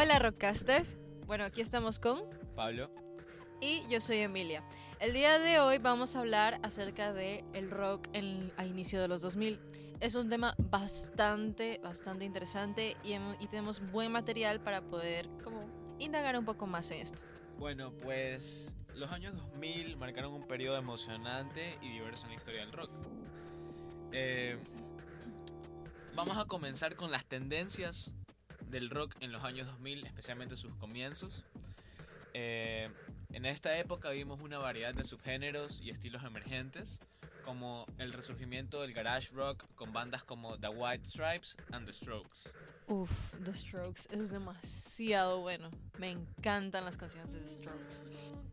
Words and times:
Hola 0.00 0.18
Rockcasters. 0.18 0.96
Bueno, 1.26 1.44
aquí 1.44 1.60
estamos 1.60 1.98
con 1.98 2.22
Pablo. 2.56 2.90
y 3.60 3.86
yo 3.90 4.00
soy 4.00 4.16
Emilia. 4.20 4.64
El 4.98 5.12
día 5.12 5.38
de 5.38 5.60
hoy 5.60 5.76
vamos 5.76 6.16
a 6.16 6.20
hablar 6.20 6.58
acerca 6.62 7.12
de 7.12 7.44
el 7.52 7.70
rock 7.70 8.08
en- 8.14 8.50
a 8.56 8.64
inicio 8.64 8.98
de 9.02 9.08
los 9.08 9.20
2000. 9.20 9.60
Es 10.00 10.14
un 10.14 10.30
tema 10.30 10.54
bastante, 10.56 11.78
bastante 11.84 12.24
interesante 12.24 12.96
y, 13.04 13.10
hemo- 13.10 13.36
y 13.38 13.48
tenemos 13.48 13.92
buen 13.92 14.10
material 14.10 14.58
para 14.60 14.80
poder 14.80 15.28
como 15.44 15.68
indagar 15.98 16.38
un 16.38 16.46
poco 16.46 16.66
más 16.66 16.90
en 16.92 17.00
esto. 17.02 17.20
Bueno, 17.58 17.92
pues 18.02 18.72
los 18.96 19.12
años 19.12 19.34
2000 19.36 19.98
marcaron 19.98 20.32
un 20.32 20.46
periodo 20.46 20.78
emocionante 20.78 21.76
y 21.82 21.90
diverso 21.90 22.24
en 22.24 22.30
la 22.30 22.36
historia 22.36 22.60
del 22.60 22.72
rock. 22.72 22.90
Eh, 24.12 24.58
vamos 26.14 26.38
a 26.38 26.46
comenzar 26.46 26.96
con 26.96 27.10
las 27.10 27.26
tendencias 27.26 28.14
del 28.70 28.90
rock 28.90 29.14
en 29.20 29.32
los 29.32 29.44
años 29.44 29.66
2000, 29.66 30.06
especialmente 30.06 30.56
sus 30.56 30.74
comienzos. 30.76 31.44
Eh, 32.32 32.88
en 33.32 33.44
esta 33.44 33.76
época 33.78 34.10
vimos 34.10 34.40
una 34.40 34.58
variedad 34.58 34.94
de 34.94 35.04
subgéneros 35.04 35.80
y 35.80 35.90
estilos 35.90 36.22
emergentes, 36.24 36.98
como 37.44 37.86
el 37.98 38.12
resurgimiento 38.12 38.82
del 38.82 38.92
garage 38.92 39.30
rock 39.32 39.64
con 39.74 39.92
bandas 39.92 40.24
como 40.24 40.58
The 40.58 40.68
White 40.68 41.06
Stripes 41.06 41.56
and 41.72 41.86
The 41.86 41.92
Strokes. 41.92 42.38
Uf, 42.86 43.10
The 43.44 43.52
Strokes 43.52 44.02
es 44.10 44.30
demasiado 44.30 45.40
bueno. 45.40 45.70
Me 45.98 46.10
encantan 46.10 46.84
las 46.84 46.96
canciones 46.96 47.32
de 47.32 47.40
The 47.40 47.48
Strokes. 47.48 48.04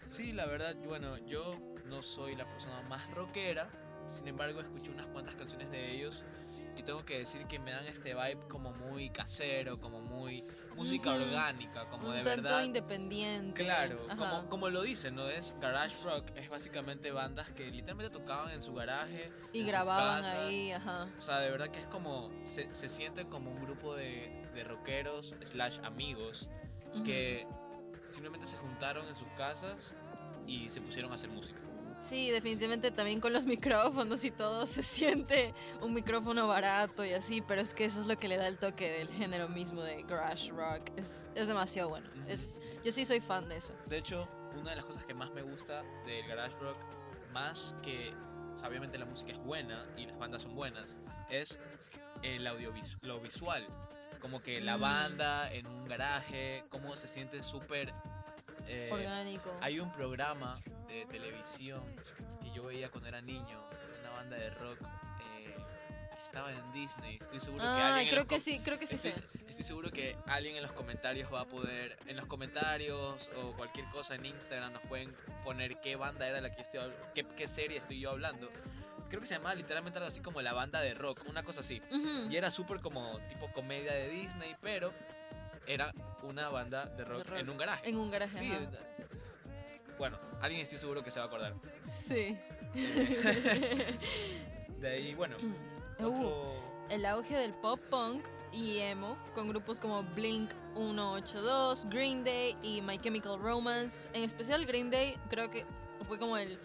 Sí, 0.07 0.31
la 0.31 0.45
verdad, 0.45 0.75
bueno, 0.85 1.17
yo 1.27 1.55
no 1.87 2.01
soy 2.01 2.35
la 2.35 2.45
persona 2.45 2.81
más 2.83 3.09
rockera, 3.11 3.67
sin 4.09 4.27
embargo 4.27 4.61
escuché 4.61 4.91
unas 4.91 5.07
cuantas 5.07 5.35
canciones 5.35 5.69
de 5.69 5.91
ellos 5.91 6.21
y 6.77 6.83
tengo 6.83 7.03
que 7.05 7.19
decir 7.19 7.45
que 7.47 7.59
me 7.59 7.71
dan 7.71 7.85
este 7.87 8.13
vibe 8.13 8.47
como 8.47 8.71
muy 8.73 9.09
casero, 9.09 9.79
como 9.79 9.99
muy 10.01 10.43
música 10.75 11.11
Ujú. 11.11 11.23
orgánica, 11.23 11.89
como 11.89 12.09
un 12.09 12.15
de 12.15 12.23
tanto 12.23 12.43
verdad. 12.43 12.63
independiente. 12.63 13.63
Claro, 13.63 13.97
como, 14.17 14.47
como 14.49 14.69
lo 14.69 14.81
dicen, 14.83 15.15
¿no? 15.15 15.27
Es 15.27 15.53
garage 15.59 15.95
rock, 16.03 16.25
es 16.35 16.49
básicamente 16.49 17.11
bandas 17.11 17.51
que 17.53 17.69
literalmente 17.71 18.11
tocaban 18.11 18.51
en 18.51 18.61
su 18.61 18.73
garaje. 18.73 19.29
Y 19.53 19.59
en 19.59 19.63
sus 19.65 19.71
grababan 19.71 20.21
casas. 20.21 20.39
ahí, 20.45 20.71
ajá. 20.71 21.07
O 21.17 21.21
sea, 21.21 21.39
de 21.39 21.49
verdad 21.49 21.67
que 21.69 21.79
es 21.79 21.87
como, 21.87 22.31
se, 22.45 22.69
se 22.73 22.89
siente 22.89 23.25
como 23.27 23.51
un 23.51 23.63
grupo 23.63 23.95
de, 23.95 24.41
de 24.53 24.63
rockeros 24.63 25.33
slash 25.51 25.79
amigos 25.83 26.47
que 27.05 27.45
simplemente 28.09 28.47
se 28.47 28.57
juntaron 28.57 29.07
en 29.07 29.15
sus 29.15 29.27
casas 29.37 29.93
y 30.47 30.69
se 30.69 30.81
pusieron 30.81 31.11
a 31.11 31.15
hacer 31.15 31.29
música. 31.31 31.59
Sí, 31.99 32.29
definitivamente 32.29 32.91
también 32.91 33.19
con 33.19 33.33
los 33.33 33.45
micrófonos 33.47 34.23
y 34.23 34.31
todo 34.31 34.65
se 34.67 34.83
siente 34.83 35.53
un 35.81 35.93
micrófono 35.93 36.47
barato 36.47 37.03
y 37.03 37.13
así, 37.13 37.41
pero 37.41 37.61
es 37.61 37.73
que 37.73 37.85
eso 37.85 38.01
es 38.01 38.07
lo 38.07 38.17
que 38.17 38.27
le 38.27 38.37
da 38.37 38.47
el 38.47 38.57
toque 38.57 38.89
del 38.89 39.09
género 39.09 39.49
mismo 39.49 39.81
de 39.81 40.03
garage 40.03 40.51
rock. 40.51 40.89
Es, 40.95 41.27
es 41.35 41.47
demasiado 41.47 41.89
bueno. 41.89 42.07
Ujú. 42.21 42.29
Es, 42.29 42.61
yo 42.83 42.91
sí 42.91 43.03
soy 43.05 43.19
fan 43.19 43.49
de 43.49 43.57
eso. 43.57 43.73
De 43.87 43.97
hecho, 43.97 44.27
una 44.53 44.71
de 44.71 44.75
las 44.77 44.85
cosas 44.85 45.03
que 45.05 45.13
más 45.13 45.31
me 45.31 45.41
gusta 45.41 45.83
del 46.05 46.25
garage 46.27 46.55
rock, 46.59 46.77
más 47.33 47.75
que 47.83 48.13
o 48.55 48.59
sea, 48.59 48.69
obviamente 48.69 48.97
la 48.97 49.05
música 49.05 49.31
es 49.33 49.37
buena 49.39 49.83
y 49.97 50.05
las 50.07 50.17
bandas 50.17 50.41
son 50.41 50.55
buenas, 50.55 50.95
es 51.29 51.59
el 52.23 52.45
audiovisual, 52.47 52.99
lo 53.03 53.19
visual. 53.19 53.67
Como 54.21 54.41
que 54.41 54.59
la 54.61 54.77
Mm. 54.77 54.81
banda 54.81 55.53
en 55.53 55.67
un 55.67 55.85
garaje, 55.85 56.63
cómo 56.69 56.95
se 56.95 57.07
siente 57.07 57.43
súper... 57.43 57.93
eh, 58.67 58.89
Orgánico. 58.91 59.51
hay 59.61 59.79
un 59.79 59.91
programa 59.91 60.55
de 60.87 61.05
televisión 61.05 61.83
que 62.41 62.51
yo 62.51 62.63
veía 62.65 62.89
cuando 62.89 63.09
era 63.09 63.21
niño, 63.21 63.67
de 63.69 63.99
una 64.01 64.09
banda 64.11 64.35
de 64.37 64.49
rock. 64.51 64.77
eh, 65.37 65.55
estaba 66.23 66.51
en 66.51 66.71
Disney, 66.73 67.17
estoy 67.21 67.39
seguro 67.39 67.63
que 67.63 67.67
Ah, 67.69 67.87
alguien 67.87 68.03
en 68.03 68.09
creo 68.09 68.19
los 68.23 68.27
que 68.27 68.39
sí, 68.39 68.59
creo 68.59 68.77
que 68.77 68.85
sí 68.85 68.95
Estoy, 68.95 69.11
sé. 69.11 69.23
estoy 69.47 69.63
seguro 69.63 69.91
que 69.91 70.15
alguien 70.27 70.55
en 70.55 70.63
los 70.63 70.71
comentarios 70.73 71.33
va 71.33 71.41
a 71.41 71.45
poder, 71.45 71.97
en 72.05 72.15
los 72.17 72.25
comentarios 72.27 73.29
o 73.37 73.53
cualquier 73.53 73.87
cosa 73.89 74.15
en 74.15 74.25
Instagram 74.25 74.73
nos 74.73 74.81
pueden 74.83 75.11
poner 75.43 75.79
qué 75.81 75.95
banda 75.95 76.27
era 76.27 76.41
la 76.41 76.53
que 76.53 76.61
estoy, 76.61 76.81
hab- 76.81 77.13
qué, 77.13 77.25
qué 77.35 77.47
serie 77.47 77.77
estoy 77.77 77.99
yo 78.01 78.11
hablando. 78.11 78.49
Creo 79.09 79.21
que 79.21 79.25
se 79.25 79.35
llamaba 79.35 79.55
literalmente 79.55 79.99
algo 79.99 80.09
así 80.09 80.19
como 80.19 80.41
la 80.41 80.51
banda 80.53 80.81
de 80.81 80.93
rock, 80.93 81.23
una 81.29 81.41
cosa 81.43 81.61
así. 81.61 81.81
Ujú. 81.91 82.29
Y 82.29 82.35
era 82.35 82.51
súper 82.51 82.81
como 82.81 83.19
tipo 83.29 83.49
comedia 83.53 83.93
de 83.93 84.09
Disney, 84.09 84.53
pero 84.61 84.91
era 85.65 85.93
una 86.23 86.49
banda 86.49 86.85
de 86.87 87.05
rock, 87.05 87.25
rock. 87.25 87.39
en 87.39 87.49
un 87.49 87.57
garaje. 87.57 87.89
En 87.89 87.95
un 87.97 88.11
garaje. 88.11 88.37
Sí, 88.37 88.51
ajá. 88.51 88.69
bueno, 89.97 90.19
alguien 90.41 90.61
estoy 90.61 90.77
seguro 90.77 91.03
que 91.03 91.11
se 91.11 91.19
va 91.19 91.25
a 91.25 91.27
acordar. 91.27 91.53
Sí. 91.87 92.37
De 94.79 94.89
ahí, 94.89 95.13
bueno, 95.15 95.35
Uh, 95.99 96.05
otro... 96.05 96.63
el 96.89 97.05
auge 97.07 97.35
del 97.35 97.53
pop 97.55 97.79
punk 97.89 98.23
y 98.51 98.77
emo 98.77 99.17
con 99.33 99.47
grupos 99.47 99.79
como 99.79 100.03
Blink 100.03 100.51
182, 100.75 101.87
Green 101.89 102.23
Day 102.23 102.55
y 102.61 102.81
My 102.81 102.99
Chemical 102.99 103.39
Romance. 103.39 104.09
En 104.13 104.23
especial 104.23 104.65
Green 104.65 104.91
Day 104.91 105.17
creo 105.29 105.49
que 105.49 105.65
fue 106.07 106.19
como 106.19 106.37
el 106.37 106.57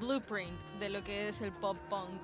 blueprint 0.00 0.60
de 0.80 0.90
lo 0.90 1.04
que 1.04 1.28
es 1.28 1.40
el 1.40 1.52
pop 1.52 1.76
punk. 1.88 2.20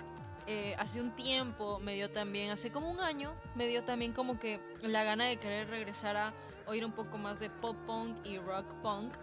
Eh, 0.47 0.75
hace 0.78 1.00
un 1.00 1.15
tiempo 1.15 1.78
me 1.78 1.94
dio 1.94 2.10
también, 2.10 2.50
hace 2.50 2.71
como 2.71 2.91
un 2.91 3.00
año, 3.00 3.33
me 3.54 3.66
dio 3.66 3.84
también 3.84 4.12
como 4.12 4.38
que 4.38 4.60
la 4.83 5.04
gana 5.04 5.27
de 5.27 5.38
querer 5.38 5.69
regresar 5.69 6.16
a 6.16 6.34
oír 6.66 6.84
un 6.84 6.93
poco 6.93 7.16
más 7.16 7.41
de 7.41 7.49
pop 7.49 7.77
punk 7.87 8.27
y 8.27 8.38
rock 8.38 8.66
punk. 8.83 9.15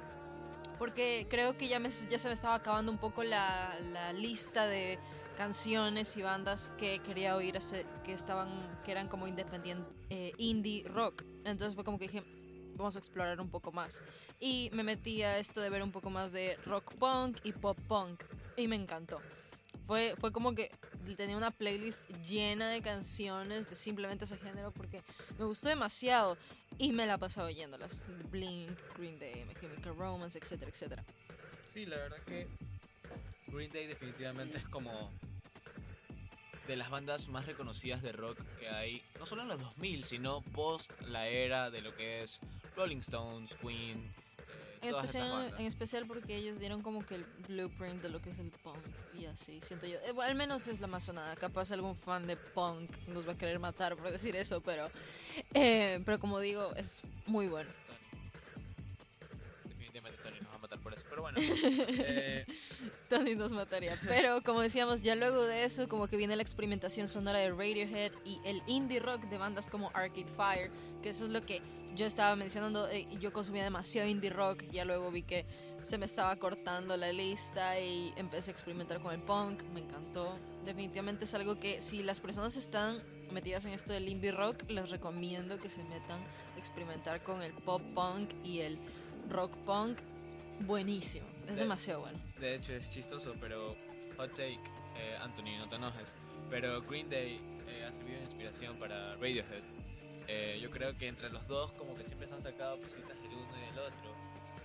Porque 0.81 1.28
creo 1.30 1.56
que 1.56 1.68
ya, 1.68 1.78
me, 1.78 1.92
ya 2.09 2.18
se 2.18 2.28
me 2.28 2.34
estaba 2.34 2.56
acabando 2.56 2.92
un 2.92 2.97
poco 2.97 3.22
la, 3.22 3.78
la 3.80 4.14
lista 4.14 4.66
de 4.66 4.97
canciones 5.38 6.18
y 6.18 6.24
bandas 6.24 6.72
que 6.80 6.97
quería 7.06 7.36
oír 7.36 7.56
que 8.03 8.14
estaban 8.14 8.50
que 8.84 8.92
eran 8.92 9.08
como 9.08 9.28
independiente 9.28 9.88
eh, 10.09 10.31
indie 10.40 10.84
rock. 10.88 11.22
Entonces 11.46 11.75
fue 11.75 11.84
como 11.84 12.00
que 12.00 12.08
dije 12.08 12.24
vamos 12.75 12.96
a 12.96 12.97
explorar 12.97 13.40
un 13.40 13.52
poco 13.52 13.72
más. 13.72 14.02
Y 14.40 14.72
me 14.74 14.81
metí 14.81 15.22
a 15.22 15.38
esto 15.38 15.62
de 15.62 15.69
ver 15.69 15.84
un 15.84 15.92
poco 15.92 16.09
más 16.09 16.31
de 16.31 16.56
rock 16.66 16.96
punk 16.96 17.38
y 17.44 17.52
pop 17.52 17.78
punk 17.88 18.24
y 18.58 18.68
me 18.68 18.75
encantó. 18.75 19.19
Fue, 19.86 20.16
fue 20.19 20.31
como 20.31 20.56
que 20.56 20.72
tenía 21.16 21.38
una 21.38 21.52
playlist 21.52 22.09
llena 22.28 22.69
de 22.69 22.81
canciones 22.81 23.69
de 23.69 23.75
simplemente 23.75 24.25
ese 24.25 24.38
género 24.38 24.72
porque 24.72 25.03
me 25.38 25.46
gustó 25.46 25.69
demasiado 25.69 26.40
y 26.78 26.92
me 26.92 27.06
la 27.06 27.18
pasaba 27.18 27.48
oyéndolas 27.48 28.04
Blink, 28.30 28.72
Green 28.98 29.20
Day, 29.20 29.46
My 29.46 29.54
Chemical 29.54 29.96
Romance, 29.96 30.38
etcétera, 30.38 30.70
etcétera. 30.70 31.06
Sí, 31.72 31.86
la 31.86 31.98
verdad 31.98 32.18
que 32.26 32.48
Green 33.48 33.72
Day 33.72 33.88
definitivamente 33.88 34.58
es 34.58 34.68
como 34.68 35.12
de 36.68 36.76
las 36.76 36.90
bandas 36.90 37.28
más 37.28 37.46
reconocidas 37.46 38.02
de 38.02 38.12
rock 38.12 38.38
que 38.60 38.70
hay, 38.70 39.04
no 39.20 39.26
solo 39.26 39.42
en 39.42 39.50
los 39.50 39.60
2000, 39.60 40.04
sino 40.04 40.42
post 40.42 41.02
la 41.02 41.28
era 41.28 41.70
de 41.70 41.81
lo 41.81 41.94
que 41.96 42.24
es 42.24 42.40
Rolling 42.76 42.98
Stones, 42.98 43.54
Queen, 43.56 44.14
En 44.81 44.96
especial, 44.96 45.30
bandas. 45.30 45.59
en 45.59 45.66
especial 45.68 46.08
porque 46.08 46.36
ellos 46.36 46.59
dieron 46.59 46.81
como 46.81 47.06
que 47.06 47.16
el 47.16 47.25
blueprint 47.47 48.02
de 48.02 48.09
lo 48.09 48.19
que 48.19 48.31
es 48.31 48.40
el 48.40 48.50
punk 48.50 48.80
y 49.14 49.25
así, 49.25 49.62
siento 49.62 49.86
yo. 49.86 49.97
Eh, 50.00 50.12
bueno, 50.12 50.31
al 50.31 50.36
menos 50.36 50.68
es 50.68 50.80
la 50.80 50.88
más 50.88 51.03
sonada. 51.03 51.36
Capaz 51.36 51.72
algún 51.72 51.96
fan 51.96 52.25
de 52.25 52.36
punk 52.36 52.90
nos 53.08 53.28
va 53.28 53.34
a 53.34 53.38
querer 53.38 53.59
matar 53.59 53.96
por 53.96 54.12
decir 54.12 54.36
eso, 54.36 54.62
pero, 54.62 54.88
eh, 55.53 56.02
pero 56.03 56.19
como 56.19 56.40
digo, 56.40 56.74
es 56.75 57.02
muy 57.28 57.47
bueno. 57.47 57.69
Definitivamente 59.66 60.18
Tony 60.24 60.40
nos 60.42 60.52
va 60.52 60.56
a 60.56 60.59
matar 60.59 60.80
por 60.80 60.94
eso, 60.94 61.03
pero 61.09 61.22
bueno. 61.22 61.38
eh, 61.42 62.46
Tony 63.08 63.36
nos 63.36 63.52
mataría. 63.52 64.00
Pero 64.08 64.42
como 64.42 64.62
decíamos, 64.62 65.03
ya 65.03 65.13
luego 65.13 65.46
de 65.46 65.63
eso, 65.63 65.88
como 65.88 66.08
que 66.08 66.18
viene 66.18 66.36
la 66.36 66.42
experimentación 66.42 67.08
sonora 67.08 67.38
de 67.38 67.52
Radiohead 67.52 68.12
y 68.25 68.40
el 68.46 68.63
indie 68.66 69.00
rock 69.00 69.22
de 69.25 69.38
bandas 69.38 69.69
como 69.69 69.92
Arcade 69.94 70.25
Fire, 70.36 70.72
que 71.03 71.09
eso 71.09 71.25
es 71.25 71.31
lo 71.31 71.42
que 71.42 71.62
yo 71.96 72.06
estaba 72.06 72.36
mencionando. 72.36 72.88
eh, 72.90 73.08
yo 73.20 73.32
consumía 73.34 73.64
demasiado 73.64 74.08
indie 74.08 74.30
rock, 74.30 74.64
ya 74.72 74.86
luego 74.86 75.12
vi 75.12 75.24
que 75.24 75.46
se 75.82 75.98
me 75.98 76.06
estaba 76.06 76.36
cortando 76.38 76.96
la 76.98 77.12
lista 77.12 77.80
y 77.80 78.14
empecé 78.16 78.52
a 78.52 78.54
experimentar 78.54 79.02
con 79.02 79.14
el 79.14 79.22
punk, 79.22 79.62
me 79.74 79.80
encantó. 79.82 80.38
Definitivamente 80.66 81.26
es 81.26 81.34
algo 81.34 81.60
que 81.60 81.82
si 81.82 82.04
las 82.04 82.20
personas 82.20 82.56
están 82.56 82.98
metidas 83.32 83.66
en 83.66 83.74
esto 83.74 83.92
del 83.94 84.08
indie 84.10 84.32
rock, 84.32 84.70
les 84.70 84.90
recomiendo 84.90 85.60
que 85.60 85.70
se 85.70 85.84
metan 85.86 86.22
a 86.56 86.60
experimentar 86.60 87.22
con 87.24 87.42
el 87.42 87.54
pop 87.54 87.82
punk 87.96 88.30
y 88.44 88.60
el 88.60 88.78
rock 89.30 89.56
punk. 89.66 89.98
Buenísimo, 90.62 91.26
es 91.48 91.56
De- 91.56 91.62
demasiado 91.64 92.02
bueno. 92.02 92.20
de 92.40 92.56
hecho 92.56 92.74
es 92.74 92.90
chistoso, 92.90 93.34
pero 93.40 93.76
hot 94.18 94.30
take, 94.32 94.60
eh, 94.98 95.16
Anthony, 95.22 95.58
no 95.58 95.68
te 95.68 95.78
enojes, 95.78 96.14
pero 96.50 96.80
Green 96.84 97.10
Day 97.10 97.40
eh, 97.68 97.86
ha 97.86 97.92
servido 97.92 98.18
de 98.20 98.26
inspiración 98.26 98.78
para 98.78 99.16
Radiohead. 99.16 99.64
Eh, 100.27 100.59
yo 100.62 100.69
creo 100.69 100.97
que 100.97 101.07
entre 101.07 101.29
los 101.29 101.47
dos 101.47 101.71
como 101.73 101.95
que 101.95 102.06
siempre 102.06 102.27
se 102.27 102.33
han 102.33 102.41
sacado 102.41 102.77
cositas 102.77 103.21
del 103.21 103.33
uno 103.33 103.57
y 103.57 103.69
del 103.69 103.79
otro, 103.79 104.15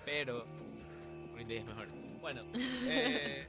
pero 0.04 0.46
Green 1.34 1.48
Day 1.48 1.56
es 1.58 1.64
mejor. 1.64 1.88
Bueno, 2.20 2.42
eh, 2.54 3.46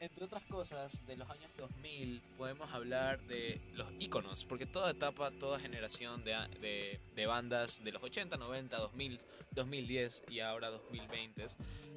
entre 0.00 0.24
otras 0.24 0.42
cosas, 0.44 1.06
de 1.06 1.16
los 1.16 1.30
años 1.30 1.50
2000 1.56 2.22
podemos 2.36 2.70
hablar 2.72 3.20
de 3.22 3.60
los 3.74 3.86
íconos, 4.00 4.44
porque 4.44 4.66
toda 4.66 4.90
etapa, 4.90 5.30
toda 5.30 5.60
generación 5.60 6.24
de, 6.24 6.32
de, 6.60 7.00
de 7.14 7.26
bandas 7.26 7.82
de 7.84 7.92
los 7.92 8.02
80, 8.02 8.36
90, 8.36 8.76
2000, 8.76 9.20
2010 9.52 10.24
y 10.28 10.40
ahora 10.40 10.70
2020 10.70 11.46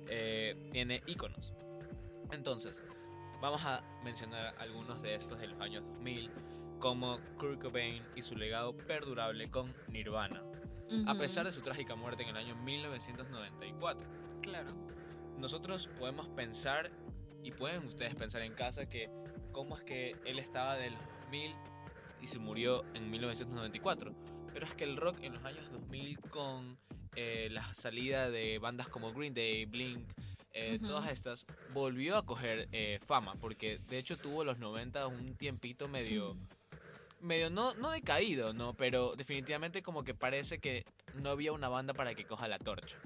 eh, 0.10 0.70
tiene 0.72 1.02
íconos. 1.08 1.54
Entonces, 2.32 2.82
vamos 3.42 3.62
a 3.64 3.82
mencionar 4.04 4.54
algunos 4.60 5.02
de 5.02 5.16
estos 5.16 5.40
de 5.40 5.48
los 5.48 5.60
años 5.60 5.84
2000. 5.84 6.30
Como 6.80 7.18
Kurt 7.38 7.62
Cobain 7.62 8.02
y 8.16 8.22
su 8.22 8.36
legado 8.36 8.76
perdurable 8.76 9.50
con 9.50 9.72
Nirvana, 9.90 10.44
a 11.08 11.16
pesar 11.16 11.46
de 11.46 11.52
su 11.52 11.62
trágica 11.62 11.96
muerte 11.96 12.24
en 12.24 12.30
el 12.30 12.38
año 12.38 12.56
1994. 12.64 14.08
Claro. 14.42 14.74
Nosotros 15.38 15.88
podemos 16.00 16.28
pensar, 16.30 16.92
y 17.44 17.52
pueden 17.52 17.86
ustedes 17.86 18.16
pensar 18.16 18.42
en 18.42 18.54
casa, 18.54 18.88
que 18.88 19.10
cómo 19.52 19.78
es 19.78 19.84
que 19.84 20.12
él 20.26 20.40
estaba 20.40 20.76
de 20.76 20.92
los 20.92 21.06
2000 21.24 21.56
y 22.22 22.28
se 22.28 22.40
murió 22.40 22.84
en 22.94 23.10
1994. 23.10 24.14
Pero 24.54 24.66
es 24.66 24.74
que 24.74 24.84
el 24.86 24.98
rock 24.98 25.18
en 25.22 25.34
los 25.34 25.44
años 25.44 25.70
2000 25.72 26.20
con 26.30 26.78
eh, 27.16 27.50
la 27.52 27.74
salida 27.74 28.30
de 28.30 28.60
bandas 28.60 28.88
como 28.88 29.14
Green 29.14 29.34
Day, 29.34 29.66
Blink, 29.66 30.10
eh, 30.54 30.80
todas 30.80 31.12
estas, 31.12 31.46
volvió 31.74 32.18
a 32.18 32.26
coger 32.26 32.70
eh, 32.72 33.00
fama, 33.06 33.34
porque 33.42 33.80
de 33.90 33.98
hecho 33.98 34.18
tuvo 34.18 34.44
los 34.44 34.58
90 34.58 35.08
un 35.08 35.36
tiempito 35.36 35.88
medio... 35.88 36.38
Medio 37.22 37.50
no, 37.50 37.74
no 37.76 37.92
decaído, 37.92 38.54
¿no? 38.54 38.74
Pero 38.76 39.16
definitivamente 39.16 39.82
como 39.82 40.04
que 40.04 40.14
parece 40.14 40.60
que 40.60 40.86
no 41.16 41.30
había 41.30 41.54
una 41.54 41.70
banda 41.70 41.94
para 41.94 42.14
que 42.14 42.26
coja 42.26 42.48
la 42.48 42.60
torcha. 42.60 42.98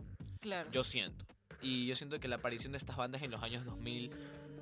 Claro. 0.41 0.69
Yo 0.71 0.83
siento. 0.83 1.25
Y 1.61 1.85
yo 1.87 1.95
siento 1.95 2.19
que 2.19 2.27
la 2.27 2.37
aparición 2.37 2.71
de 2.71 2.77
estas 2.77 2.95
bandas 2.95 3.21
en 3.21 3.31
los 3.31 3.43
años 3.43 3.65
2000, 3.65 4.11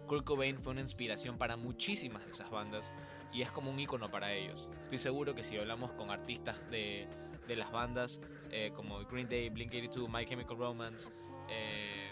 Kurt 0.08 0.26
Cobain 0.26 0.58
fue 0.58 0.72
una 0.72 0.82
inspiración 0.82 1.38
para 1.38 1.58
muchísimas 1.58 2.26
de 2.26 2.32
esas 2.32 2.50
bandas 2.50 2.90
y 3.34 3.42
es 3.42 3.52
como 3.52 3.70
un 3.70 3.80
icono 3.80 4.10
para 4.10 4.34
ellos. 4.34 4.70
Estoy 4.84 5.00
seguro 5.00 5.36
que 5.36 5.44
si 5.44 5.58
hablamos 5.58 5.94
con 5.94 6.10
artistas 6.10 6.70
de, 6.72 7.08
de 7.48 7.56
las 7.56 7.72
bandas 7.72 8.20
eh, 8.52 8.72
como 8.76 9.04
Green 9.06 9.28
Day, 9.28 9.50
Blink-182, 9.50 10.08
My 10.10 10.26
Chemical 10.26 10.58
Romance, 10.58 11.10
eh, 11.50 12.12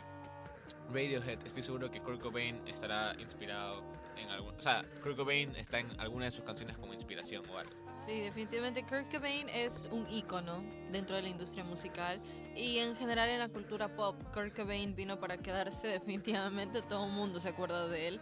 Radiohead, 0.91 1.39
estoy 1.45 1.63
seguro 1.63 1.89
que 1.89 2.01
Kurt 2.01 2.21
Cobain 2.21 2.61
estará 2.67 3.13
inspirado 3.19 3.83
en 4.17 4.29
algún... 4.29 4.55
O 4.55 4.61
sea, 4.61 4.83
Kurt 5.03 5.15
Cobain 5.15 5.55
está 5.55 5.79
en 5.79 5.99
alguna 5.99 6.25
de 6.25 6.31
sus 6.31 6.43
canciones 6.43 6.77
como 6.77 6.93
inspiración 6.93 7.43
o 7.51 7.57
algo. 7.57 7.71
Sí, 8.05 8.19
definitivamente 8.19 8.83
Kurt 8.83 9.11
Cobain 9.11 9.49
es 9.49 9.89
un 9.91 10.07
icono 10.09 10.63
dentro 10.91 11.15
de 11.15 11.23
la 11.23 11.29
industria 11.29 11.63
musical 11.63 12.19
y 12.55 12.79
en 12.79 12.95
general 12.95 13.29
en 13.29 13.39
la 13.39 13.49
cultura 13.49 13.95
pop. 13.95 14.15
Kurt 14.33 14.55
Cobain 14.55 14.95
vino 14.95 15.19
para 15.19 15.37
quedarse 15.37 15.87
definitivamente, 15.99 16.81
todo 16.81 17.05
el 17.05 17.11
mundo 17.11 17.39
se 17.39 17.49
acuerda 17.49 17.87
de 17.87 18.07
él. 18.07 18.19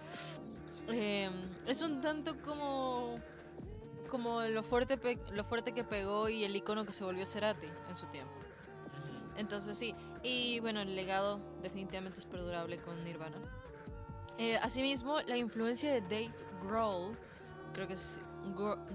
Eh, 0.90 1.30
es 1.68 1.82
un 1.82 2.02
tanto 2.02 2.38
como 2.40 3.16
como 4.10 4.42
lo 4.42 4.62
fuerte 4.62 5.00
lo 5.32 5.44
fuerte 5.44 5.72
que 5.72 5.84
pegó 5.84 6.30
y 6.30 6.44
el 6.44 6.56
icono 6.56 6.86
que 6.86 6.94
se 6.94 7.04
volvió 7.04 7.26
Cerati 7.26 7.68
en 7.90 7.96
su 7.96 8.06
tiempo. 8.08 8.34
Entonces 9.38 9.78
sí, 9.78 9.96
y 10.24 10.60
bueno, 10.62 10.82
el 10.82 10.96
legado 10.96 11.40
definitivamente 11.62 12.20
es 12.20 12.26
perdurable 12.26 12.78
con 12.78 13.04
Nirvana. 13.04 13.38
Eh, 14.38 14.58
asimismo, 14.58 15.20
la 15.22 15.38
influencia 15.38 15.92
de 15.92 16.02
Dave 16.02 16.34
Grohl, 16.64 17.16
creo 17.74 17.88
que 17.88 17.94
es 17.94 18.20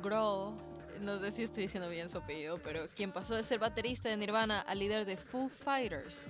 Grohl, 0.02 0.56
no 1.02 1.19
sé 1.20 1.30
si 1.30 1.42
estoy 1.44 1.64
diciendo 1.64 1.88
bien 1.88 2.08
su 2.08 2.19
apellido, 2.19 2.58
pero 2.64 2.88
quien 2.96 3.12
pasó 3.12 3.34
de 3.34 3.42
ser 3.42 3.58
baterista 3.58 4.08
de 4.08 4.16
Nirvana 4.16 4.60
al 4.62 4.78
líder 4.78 5.04
de 5.04 5.16
Foo 5.16 5.48
Fighters. 5.48 6.28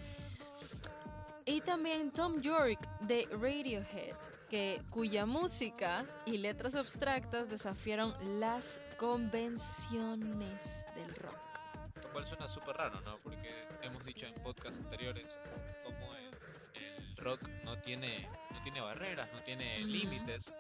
Y 1.47 1.63
también 1.63 2.11
Tom 2.11 2.43
York 2.43 2.87
de 3.01 3.27
Radiohead, 3.31 4.15
que, 4.51 4.83
cuya 4.91 5.25
música 5.25 6.05
y 6.27 6.37
letras 6.37 6.75
abstractas 6.75 7.49
desafiaron 7.49 8.15
las 8.39 8.81
convenciones 8.99 10.87
del 10.95 11.15
rock. 11.15 11.48
Cual 12.19 12.27
suena 12.27 12.49
súper 12.49 12.77
raro, 12.77 13.01
¿no? 13.03 13.17
Porque 13.19 13.49
hemos 13.81 14.05
dicho 14.05 14.27
en 14.27 14.35
podcasts 14.43 14.81
anteriores 14.81 15.39
cómo 15.85 16.17
el, 16.17 17.17
rock 17.19 17.41
no 17.63 17.79
tiene, 17.79 18.29
no 18.51 18.61
tiene 18.61 18.81
barreras, 18.81 19.29
no 19.33 19.41
tiene 19.45 19.79
límites, 19.85 20.53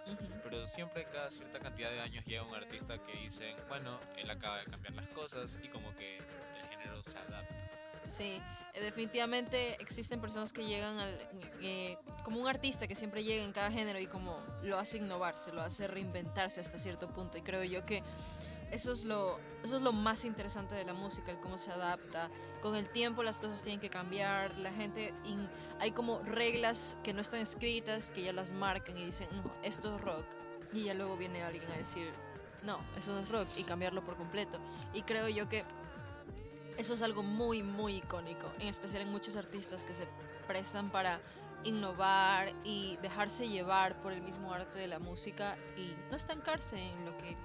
pero 0.45 0.69
siempre 0.69 1.03
cada 1.13 1.33
cierta 1.33 1.59
cantidad 1.59 1.91
de 1.91 1.99
años 1.99 2.25
llega 2.27 2.45
un 2.45 2.55
artista 2.55 2.97
que 2.99 3.13
dice, 3.25 3.57
bueno, 3.69 3.99
él 4.17 4.31
acaba 4.31 4.59
de 4.59 4.67
cambiar 4.67 4.95
las 4.95 5.09
cosas 5.09 5.59
y 5.61 5.67
como 5.67 5.93
que 5.97 6.19
el 6.19 6.69
género 6.71 7.03
se 7.03 7.19
adapta. 7.19 7.71
Sí, 8.05 8.41
eh, 8.75 8.81
definitivamente 8.81 9.83
existen 9.83 10.21
personas 10.21 10.53
que 10.53 10.65
llegan 10.65 10.97
al, 11.01 11.19
eh, 11.61 11.99
como 12.23 12.41
un 12.41 12.47
artista 12.47 12.87
que 12.87 12.95
siempre 12.95 13.25
llega 13.25 13.45
en 13.45 13.53
cada 13.53 13.73
género 13.73 13.99
y 13.99 14.07
como 14.07 14.41
lo 14.63 14.79
hace 14.79 14.99
innovarse, 14.99 15.53
lo 15.53 15.63
hace 15.63 15.89
reinventarse 15.89 16.61
hasta 16.61 16.79
cierto 16.79 17.09
punto. 17.09 17.37
Y 17.37 17.43
creo 17.43 17.65
yo 17.65 17.85
que 17.85 18.05
eso 18.71 18.93
es 18.93 19.05
lo, 19.05 19.39
eso 19.63 19.77
es 19.77 19.83
lo 19.83 19.93
más 19.93 20.25
interesante 20.25 20.75
de 20.75 20.85
la 20.85 20.93
música, 20.93 21.31
el 21.31 21.39
cómo 21.39 21.59
se 21.59 21.71
adapta. 21.71 22.31
Con 22.63 22.75
el 22.75 22.89
tiempo 22.89 23.23
las 23.23 23.41
cosas 23.41 23.63
tienen 23.63 23.81
que 23.81 23.89
cambiar, 23.89 24.57
la 24.59 24.73
gente, 24.73 25.15
hay 25.79 25.93
como 25.93 26.21
reglas 26.21 26.97
que 27.03 27.13
no 27.13 27.21
están 27.21 27.41
escritas, 27.41 28.11
que 28.11 28.23
ya 28.23 28.33
las 28.33 28.53
marcan 28.53 28.97
y 28.99 29.05
dicen, 29.05 29.29
no, 29.33 29.53
esto 29.63 29.95
es 29.95 30.01
rock. 30.01 30.27
Y 30.73 30.85
ya 30.85 30.95
luego 30.95 31.17
viene 31.17 31.43
alguien 31.43 31.71
a 31.73 31.77
decir, 31.77 32.13
no, 32.65 32.79
eso 32.99 33.13
no 33.13 33.21
es 33.21 33.29
rock 33.29 33.49
y 33.57 33.65
cambiarlo 33.65 34.05
por 34.05 34.17
completo. 34.17 34.59
Y 34.93 35.03
creo 35.03 35.29
yo 35.29 35.49
que 35.49 35.65
eso 36.77 36.95
es 36.95 37.03
algo 37.03 37.23
muy, 37.23 37.63
muy 37.63 37.97
icónico, 37.97 38.53
en 38.59 38.69
especial 38.69 39.03
en 39.03 39.11
muchos 39.11 39.37
artistas 39.37 39.85
que 39.85 39.95
se 39.95 40.07
prestan 40.47 40.91
para 40.91 41.19
innovar 41.65 42.53
y 42.65 42.97
dejarse 43.03 43.49
llevar 43.49 44.01
por 44.01 44.13
el 44.13 44.23
mismo 44.23 44.53
arte 44.53 44.79
de 44.79 44.87
la 44.87 44.99
música 44.99 45.57
y 45.77 45.95
no 46.11 46.17
estancarse 46.17 46.79
en 46.79 47.05
lo 47.05 47.17
que 47.17 47.37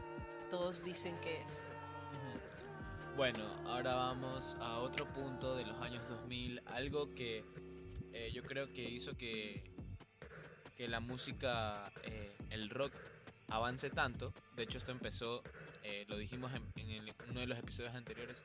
todos 0.54 0.84
dicen 0.84 1.20
que 1.20 1.42
es. 1.42 1.68
Bueno, 3.18 3.44
ahora 3.66 3.96
vamos 3.96 4.56
a 4.60 4.78
otro 4.82 5.08
punto 5.08 5.56
de 5.56 5.66
los 5.66 5.82
años 5.82 6.08
2000, 6.08 6.62
algo 6.68 7.12
que 7.16 7.44
eh, 8.12 8.32
yo 8.32 8.44
creo 8.44 8.68
que 8.68 8.84
hizo 8.84 9.18
que, 9.18 9.64
que 10.78 10.88
la 10.88 11.00
música, 11.00 11.92
eh, 12.04 12.38
el 12.52 12.70
rock, 12.70 12.94
avance 13.48 13.90
tanto. 13.90 14.32
De 14.56 14.62
hecho, 14.62 14.78
esto 14.78 14.92
empezó, 14.92 15.42
eh, 15.82 16.06
lo 16.08 16.18
dijimos 16.18 16.52
en, 16.54 17.04
uno 17.32 17.40
de 17.40 17.48
los 17.48 17.58
episodios 17.58 17.96
anteriores, 17.96 18.38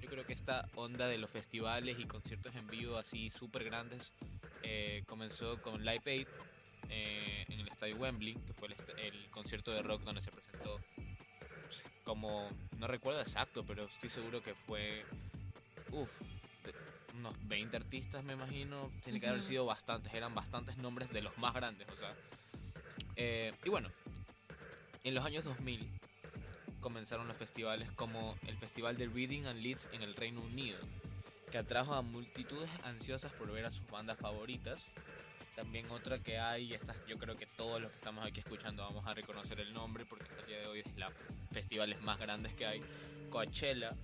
yo 0.00 0.08
creo 0.08 0.24
que 0.24 0.34
esta 0.34 0.68
onda 0.76 1.08
de 1.08 1.18
los 1.18 1.30
festivales 1.30 1.98
y 1.98 2.04
conciertos 2.04 2.54
en 2.54 2.68
vivo 2.68 2.96
así 2.96 3.28
súper 3.28 3.64
grandes 3.64 4.12
comenzó 5.06 5.60
con 5.62 5.84
Live 5.84 6.02
Aid 6.06 6.28
en 6.88 7.58
el 7.58 7.68
estadio 7.68 7.96
Wembley, 7.96 8.34
que 8.34 8.52
fue 8.52 8.68
el, 8.68 9.30
concierto 9.30 9.72
de 9.72 9.82
rock 9.82 10.02
donde 10.02 10.22
se 10.22 10.30
presentó 10.30 10.78
como, 12.06 12.48
no 12.78 12.86
recuerdo 12.86 13.20
exacto, 13.20 13.64
pero 13.66 13.84
estoy 13.84 14.08
seguro 14.08 14.40
que 14.40 14.54
fue, 14.54 15.04
uff, 15.90 16.08
unos 17.18 17.34
20 17.48 17.76
artistas 17.76 18.24
me 18.24 18.34
imagino, 18.34 18.90
tiene 19.02 19.20
que 19.20 19.28
haber 19.28 19.42
sido 19.42 19.66
bastantes, 19.66 20.14
eran 20.14 20.34
bastantes 20.34 20.76
nombres 20.78 21.12
de 21.12 21.20
los 21.20 21.36
más 21.36 21.52
grandes, 21.52 21.88
o 21.90 21.96
sea. 21.96 22.14
Eh, 23.16 23.52
y 23.64 23.68
bueno, 23.68 23.90
en 25.02 25.14
los 25.14 25.24
años 25.24 25.44
2000 25.44 25.86
comenzaron 26.80 27.26
los 27.26 27.36
festivales 27.36 27.90
como 27.92 28.36
el 28.46 28.56
Festival 28.56 28.96
de 28.96 29.08
Reading 29.08 29.46
and 29.46 29.60
Leeds 29.60 29.88
en 29.92 30.02
el 30.02 30.14
Reino 30.14 30.40
Unido, 30.40 30.78
que 31.50 31.58
atrajo 31.58 31.94
a 31.94 32.02
multitudes 32.02 32.70
ansiosas 32.84 33.32
por 33.32 33.50
ver 33.50 33.66
a 33.66 33.72
sus 33.72 33.86
bandas 33.90 34.16
favoritas. 34.18 34.86
También 35.56 35.90
otra 35.90 36.18
que 36.18 36.38
hay, 36.38 36.76
yo 37.08 37.16
creo 37.16 37.34
que 37.34 37.46
todos 37.46 37.80
los 37.80 37.90
que 37.90 37.96
estamos 37.96 38.26
aquí 38.26 38.40
escuchando 38.40 38.82
vamos 38.82 39.06
a 39.06 39.14
reconocer 39.14 39.58
el 39.58 39.72
nombre 39.72 40.04
porque 40.04 40.24
hasta 40.24 40.42
el 40.42 40.46
día 40.46 40.58
de 40.58 40.66
hoy 40.66 40.80
es 40.80 40.96
la 40.98 41.08
festivales 41.50 42.02
más 42.02 42.20
grandes 42.20 42.52
que 42.52 42.66
hay. 42.66 42.80
Coachella 43.30 43.94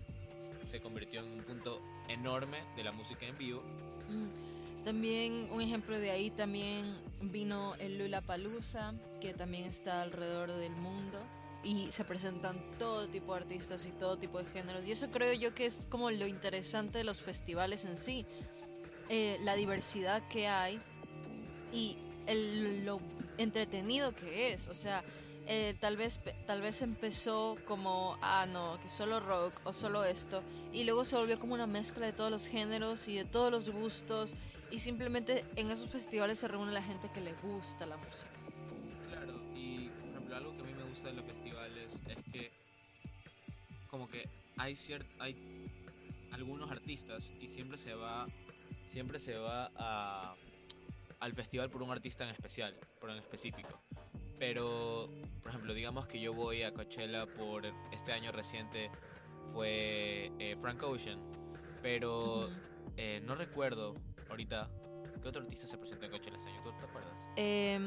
se 0.67 0.81
convirtió 0.81 1.21
en 1.21 1.31
un 1.31 1.45
punto 1.45 1.83
enorme 2.09 2.57
de 2.75 2.85
la 2.85 2.93
música 2.93 3.27
en 3.27 3.37
vivo. 3.37 3.63
Mm, 4.09 4.85
también 4.85 5.49
un 5.53 5.61
ejemplo 5.61 5.99
de 5.99 6.11
ahí 6.11 6.31
también 6.31 6.97
vino 7.21 7.75
el 7.75 7.99
Lula 7.99 8.23
Palusa, 8.23 8.95
que 9.21 9.35
también 9.35 9.65
está 9.65 10.01
alrededor 10.01 10.53
del 10.53 10.73
mundo 10.73 11.19
y 11.63 11.93
se 11.93 12.07
presentan 12.07 12.59
todo 12.79 13.09
tipo 13.09 13.35
de 13.35 13.43
artistas 13.43 13.85
y 13.85 13.91
todo 13.91 14.17
tipo 14.17 14.43
de 14.43 14.47
géneros. 14.51 14.87
Y 14.87 14.93
eso 14.93 15.11
creo 15.11 15.35
yo 15.35 15.55
que 15.55 15.67
es 15.67 15.87
como 15.91 16.11
lo 16.11 16.27
interesante 16.27 16.97
de 16.97 17.05
los 17.05 17.21
festivales 17.21 17.85
en 17.85 17.99
sí, 17.99 18.25
eh, 19.11 19.37
la 19.43 19.55
diversidad 19.55 20.27
que 20.29 20.49
hay 20.49 20.81
y 21.73 21.97
el, 22.27 22.85
lo 22.85 23.01
entretenido 23.39 24.15
que 24.15 24.53
es. 24.53 24.69
O 24.69 24.75
sea, 24.75 25.03
eh, 25.47 25.75
tal, 25.81 25.97
vez, 25.97 26.21
tal 26.47 26.61
vez 26.61 26.83
empezó 26.83 27.57
como, 27.67 28.17
ah, 28.23 28.47
no, 28.47 28.79
que 28.83 28.89
solo 28.89 29.21
rock 29.21 29.53
o 29.65 29.73
solo 29.73 30.05
esto, 30.05 30.43
y 30.73 30.85
luego 30.85 31.05
se 31.05 31.17
volvió 31.17 31.39
como 31.39 31.55
una 31.55 31.67
mezcla 31.67 32.07
de 32.07 32.13
todos 32.13 32.31
los 32.31 32.47
géneros 32.47 33.09
y 33.09 33.17
de 33.17 33.25
todos 33.25 33.51
los 33.51 33.69
gustos, 33.71 34.35
y 34.71 34.79
simplemente 34.79 35.45
en 35.57 35.71
esos 35.71 35.91
festivales 35.91 36.39
se 36.39 36.49
reúne 36.49 36.73
la 36.73 36.83
gente 36.83 37.11
que 37.13 37.21
le 37.21 37.33
gusta 37.43 37.87
la 37.87 37.97
música. 37.97 38.31
Claro, 39.11 39.35
y 39.55 39.89
por 39.89 40.09
ejemplo, 40.11 40.37
algo 40.37 40.57
que 40.57 40.63
a 40.63 40.65
mí 40.65 40.75
me 40.75 40.85
gusta 40.85 41.09
de 41.09 41.15
los 41.15 41.25
festivales 41.25 42.01
es 42.07 42.33
que 42.33 42.53
como 43.89 44.09
que 44.09 44.29
hay 44.57 44.77
ciert, 44.77 45.07
hay 45.19 45.37
algunos 46.31 46.71
artistas 46.71 47.31
y 47.41 47.49
siempre 47.49 47.77
se 47.77 47.95
va 47.95 48.27
siempre 48.87 49.19
se 49.19 49.37
va 49.37 49.71
a, 49.77 50.35
al 51.23 51.33
festival 51.35 51.71
por 51.71 51.83
un 51.83 51.91
artista 51.91 52.25
en 52.25 52.31
especial, 52.31 52.77
por 53.01 53.11
en 53.11 53.19
específico. 53.19 53.81
Pero, 54.41 55.09
por 55.41 55.51
ejemplo, 55.53 55.73
digamos 55.73 56.09
que 56.09 56.21
yo 56.21 56.33
voy 56.33 56.65
a 56.65 56.75
Coachella 56.75 57.27
por 57.39 57.65
este 57.93 58.13
año 58.13 58.33
reciente 58.33 58.91
fue 59.53 60.33
eh, 60.41 60.57
Frank 60.61 60.83
Ocean, 60.83 61.21
pero 61.81 62.51
eh, 62.97 63.21
no 63.25 63.37
recuerdo 63.37 63.95
ahorita 64.31 64.69
qué 65.23 65.29
otro 65.29 65.43
artista 65.43 65.69
se 65.69 65.79
presentó 65.79 66.07
en 66.07 66.11
Coachella 66.11 66.37
este 66.39 66.51
año. 66.51 66.61
¿Tú 66.61 66.73
te 66.77 66.85
acuerdas? 66.85 67.15
Eh, 67.37 67.79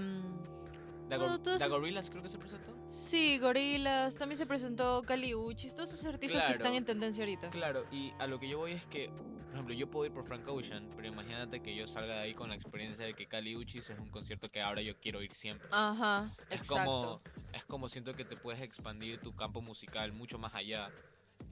The, 1.09 1.67
Gorillaz 1.67 2.09
creo 2.09 2.23
que 2.23 2.29
se 2.29 2.37
presentó. 2.37 2.73
Sí, 2.87 3.37
Gorilas, 3.37 4.15
también 4.15 4.37
se 4.37 4.45
presentó 4.45 5.01
Caliuchis, 5.03 5.75
todos 5.75 5.93
esos 5.93 6.05
artistas 6.05 6.43
que 6.43 6.53
Claro. 6.53 6.63
están 6.63 6.73
en 6.73 6.85
tendencia 6.85 7.23
ahorita. 7.23 7.49
Claro, 7.51 7.83
y 7.91 8.11
a 8.17 8.27
lo 8.27 8.39
que 8.39 8.47
yo 8.47 8.57
voy 8.57 8.71
es 8.71 8.85
que, 8.85 9.11
por 9.55 9.59
ejemplo, 9.59 9.75
yo 9.75 9.89
puedo 9.89 10.05
ir 10.05 10.11
por 10.11 10.25
Frank 10.25 10.45
Ocean, 10.49 10.91
pero 10.97 11.07
imagínate 11.07 11.61
que 11.61 11.73
yo 11.73 11.87
salga 11.87 12.15
de 12.15 12.19
ahí 12.19 12.33
con 12.33 12.49
la 12.49 12.55
experiencia 12.55 13.05
de 13.05 13.13
que 13.13 13.25
Cali 13.25 13.55
Uchis 13.55 13.89
es 13.89 13.97
un 13.99 14.09
concierto 14.09 14.51
que 14.51 14.61
ahora 14.61 14.81
yo 14.81 14.99
quiero 14.99 15.21
ir 15.21 15.33
siempre. 15.33 15.65
Ajá, 15.71 16.29
Es 16.49 16.57
exacto. 16.59 16.75
como, 16.75 17.21
es 17.53 17.63
como 17.63 17.87
siento 17.87 18.13
que 18.13 18.25
te 18.25 18.35
puedes 18.35 18.61
expandir 18.61 19.17
tu 19.21 19.33
campo 19.33 19.61
musical 19.61 20.11
mucho 20.11 20.37
más 20.37 20.53
allá, 20.55 20.89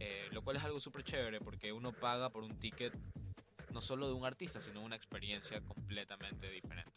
eh, 0.01 0.27
lo 0.33 0.43
cual 0.43 0.57
es 0.57 0.65
algo 0.65 0.81
súper 0.81 1.05
chévere 1.05 1.39
porque 1.39 1.71
uno 1.71 1.93
paga 1.93 2.29
por 2.29 2.43
un 2.43 2.59
ticket 2.59 2.93
no 3.71 3.79
solo 3.79 4.07
de 4.07 4.13
un 4.15 4.25
artista, 4.25 4.59
sino 4.59 4.81
una 4.81 4.97
experiencia 4.97 5.61
completamente 5.61 6.49
diferente. 6.51 6.91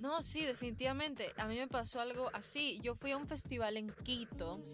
No, 0.00 0.22
sí, 0.22 0.46
definitivamente. 0.46 1.30
A 1.36 1.46
mí 1.46 1.58
me 1.58 1.68
pasó 1.68 2.00
algo 2.00 2.30
así. 2.32 2.80
Yo 2.82 2.94
fui 2.94 3.10
a 3.10 3.18
un 3.18 3.28
festival 3.28 3.76
en 3.76 3.88
Quito 4.02 4.64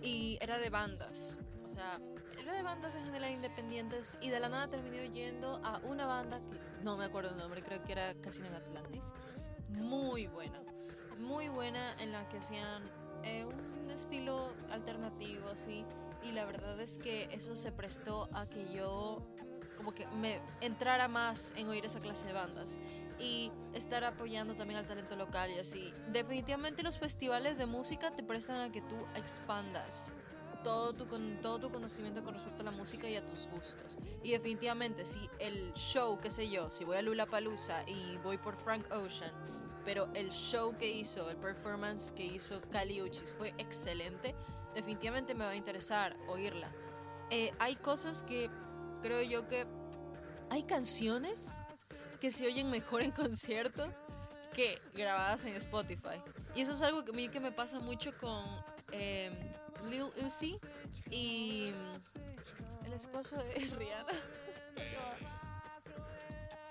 y 0.00 0.38
era 0.40 0.56
de 0.56 0.70
bandas. 0.70 1.36
Sea, 1.78 2.00
era 2.40 2.54
de 2.54 2.62
bandas 2.62 2.96
en 2.96 3.04
general 3.04 3.30
independientes 3.30 4.18
y 4.20 4.30
de 4.30 4.40
la 4.40 4.48
nada 4.48 4.66
terminé 4.66 5.10
yendo 5.10 5.60
a 5.62 5.78
una 5.84 6.06
banda 6.06 6.40
que 6.40 6.58
no 6.82 6.96
me 6.96 7.04
acuerdo 7.04 7.30
el 7.30 7.36
nombre, 7.36 7.62
creo 7.62 7.80
que 7.84 7.92
era 7.92 8.14
Casino 8.20 8.48
en 8.48 8.54
Atlantis. 8.54 9.04
Muy 9.68 10.26
buena. 10.26 10.60
Muy 11.18 11.48
buena 11.48 11.94
en 12.00 12.10
la 12.10 12.28
que 12.28 12.38
hacían 12.38 12.82
eh, 13.22 13.44
un 13.44 13.90
estilo 13.92 14.48
alternativo 14.72 15.50
así. 15.50 15.84
Y 16.24 16.32
la 16.32 16.46
verdad 16.46 16.80
es 16.80 16.98
que 16.98 17.28
eso 17.30 17.54
se 17.54 17.70
prestó 17.70 18.28
a 18.32 18.44
que 18.46 18.74
yo 18.74 19.24
como 19.76 19.94
que 19.94 20.04
me 20.08 20.40
entrara 20.60 21.06
más 21.06 21.54
en 21.56 21.68
oír 21.68 21.84
esa 21.84 22.00
clase 22.00 22.26
de 22.26 22.32
bandas 22.32 22.80
y 23.20 23.52
estar 23.72 24.02
apoyando 24.02 24.56
también 24.56 24.80
al 24.80 24.86
talento 24.88 25.14
local 25.14 25.52
y 25.52 25.60
así. 25.60 25.92
Definitivamente 26.10 26.82
los 26.82 26.98
festivales 26.98 27.56
de 27.56 27.66
música 27.66 28.10
te 28.16 28.24
prestan 28.24 28.62
a 28.62 28.72
que 28.72 28.80
tú 28.80 28.96
expandas 29.14 30.10
todo 30.62 30.92
tu, 30.92 31.06
con, 31.06 31.40
todo 31.40 31.58
tu 31.58 31.70
conocimiento 31.70 32.22
con 32.22 32.34
respecto 32.34 32.62
a 32.62 32.64
la 32.64 32.70
música 32.70 33.08
y 33.08 33.16
a 33.16 33.24
tus 33.24 33.46
gustos. 33.48 33.98
Y 34.22 34.32
definitivamente 34.32 35.06
si 35.06 35.28
el 35.40 35.72
show, 35.74 36.18
qué 36.18 36.30
sé 36.30 36.50
yo, 36.50 36.70
si 36.70 36.84
voy 36.84 36.96
a 36.96 37.02
Lula 37.02 37.26
Palusa 37.26 37.82
y 37.88 38.16
voy 38.18 38.38
por 38.38 38.56
Frank 38.56 38.84
Ocean, 38.92 39.32
pero 39.84 40.08
el 40.14 40.30
show 40.30 40.76
que 40.76 40.90
hizo, 40.90 41.30
el 41.30 41.36
performance 41.36 42.10
que 42.12 42.24
hizo 42.24 42.60
Cali 42.70 43.00
Uchis 43.02 43.32
fue 43.32 43.54
excelente, 43.58 44.34
definitivamente 44.74 45.34
me 45.34 45.44
va 45.44 45.50
a 45.50 45.56
interesar 45.56 46.16
oírla. 46.28 46.70
Eh, 47.30 47.50
hay 47.58 47.74
cosas 47.76 48.22
que 48.22 48.50
creo 49.02 49.22
yo 49.22 49.48
que 49.48 49.66
hay 50.50 50.62
canciones 50.64 51.60
que 52.20 52.30
se 52.30 52.46
oyen 52.46 52.70
mejor 52.70 53.02
en 53.02 53.12
concierto 53.12 53.92
que 54.54 54.78
grabadas 54.94 55.44
en 55.44 55.54
Spotify. 55.54 56.20
Y 56.54 56.62
eso 56.62 56.72
es 56.72 56.82
algo 56.82 57.04
que 57.04 57.30
que 57.30 57.40
me 57.40 57.52
pasa 57.52 57.80
mucho 57.80 58.10
con 58.20 58.44
eh, 58.92 59.47
Lil 59.84 60.10
Uzi 60.24 60.58
y 61.10 61.72
mm, 61.72 62.86
el 62.86 62.92
esposo 62.92 63.36
de 63.36 63.54
Rihanna. 63.78 64.12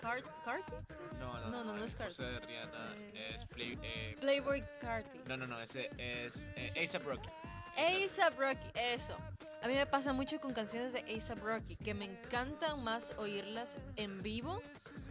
Cart 0.01 0.23
Carti? 0.45 0.73
No, 1.19 1.33
no, 1.39 1.49
No, 1.49 1.63
no, 1.63 1.73
no 1.73 1.73
es 1.75 1.79
el 1.81 1.87
esposo 1.87 2.23
Cardi. 2.23 2.33
de 2.33 2.39
Rihanna 2.45 2.93
Es- 3.13 3.45
Play- 3.49 3.79
eh, 3.83 4.15
Playboy 4.19 4.63
Carti. 4.79 5.19
no, 5.27 5.37
no, 5.37 5.47
no, 5.47 5.59
ese 5.59 5.89
es 5.97 6.47
eh, 6.55 6.87
A$AP 6.93 7.03
Rocky. 7.05 7.29
ASAP 7.77 8.39
Rocky, 8.39 8.67
eso. 8.75 9.15
A 9.61 9.67
mí 9.67 9.75
me 9.75 9.85
pasa 9.85 10.11
mucho 10.13 10.39
con 10.39 10.53
canciones 10.53 10.93
de 10.93 10.99
ASAP 11.15 11.39
Rocky, 11.39 11.75
que 11.75 11.93
me 11.93 12.05
encantan 12.05 12.83
más 12.83 13.13
oírlas 13.17 13.77
en 13.97 14.21
vivo, 14.23 14.61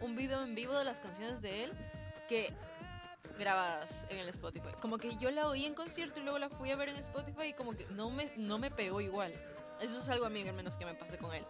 un 0.01 0.15
video 0.15 0.43
en 0.43 0.55
vivo 0.55 0.73
de 0.77 0.83
las 0.85 0.99
canciones 0.99 1.41
de 1.41 1.65
él, 1.65 1.71
que 2.27 2.53
grabadas 3.37 4.05
en 4.09 4.17
el 4.17 4.29
Spotify. 4.29 4.69
Como 4.81 4.97
que 4.97 5.15
yo 5.17 5.31
la 5.31 5.47
oí 5.47 5.65
en 5.65 5.73
concierto 5.73 6.19
y 6.19 6.23
luego 6.23 6.39
la 6.39 6.49
fui 6.49 6.71
a 6.71 6.75
ver 6.75 6.89
en 6.89 6.97
Spotify 6.97 7.47
y 7.49 7.53
como 7.53 7.73
que 7.73 7.85
no 7.91 8.09
me, 8.09 8.31
no 8.37 8.57
me 8.57 8.71
pegó 8.71 9.01
igual. 9.01 9.33
Eso 9.81 9.99
es 9.99 10.09
algo 10.09 10.25
a 10.25 10.29
mí 10.29 10.47
al 10.47 10.55
menos 10.55 10.77
que 10.77 10.85
me 10.85 10.93
pasa 10.95 11.17
con 11.17 11.33
él. 11.33 11.45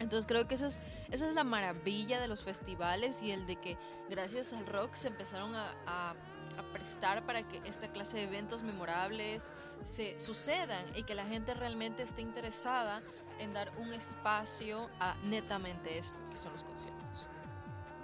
Entonces 0.00 0.26
creo 0.26 0.46
que 0.46 0.54
esa 0.54 0.68
es, 0.68 0.78
esa 1.10 1.28
es 1.28 1.34
la 1.34 1.44
maravilla 1.44 2.20
de 2.20 2.28
los 2.28 2.42
festivales 2.42 3.20
y 3.22 3.32
el 3.32 3.46
de 3.46 3.56
que 3.56 3.76
gracias 4.08 4.52
al 4.52 4.66
rock 4.66 4.94
se 4.94 5.08
empezaron 5.08 5.54
a, 5.56 5.70
a- 5.86 6.14
a 6.58 6.72
prestar 6.72 7.24
para 7.24 7.46
que 7.46 7.58
esta 7.68 7.86
clase 7.92 8.16
de 8.16 8.24
eventos 8.24 8.62
memorables 8.62 9.52
se 9.84 10.18
sucedan 10.18 10.84
y 10.96 11.04
que 11.04 11.14
la 11.14 11.24
gente 11.24 11.54
realmente 11.54 12.02
esté 12.02 12.20
interesada 12.22 13.00
en 13.38 13.52
dar 13.54 13.70
un 13.78 13.92
espacio 13.92 14.90
a 14.98 15.14
netamente 15.24 15.98
esto, 15.98 16.20
que 16.30 16.36
son 16.36 16.52
los 16.52 16.64
conciertos. 16.64 17.26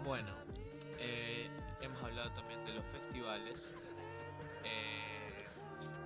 Bueno, 0.05 0.29
eh, 0.99 1.51
hemos 1.81 2.03
hablado 2.03 2.33
también 2.33 2.65
de 2.65 2.75
los 2.75 2.85
festivales, 2.87 3.77
eh, 4.65 5.47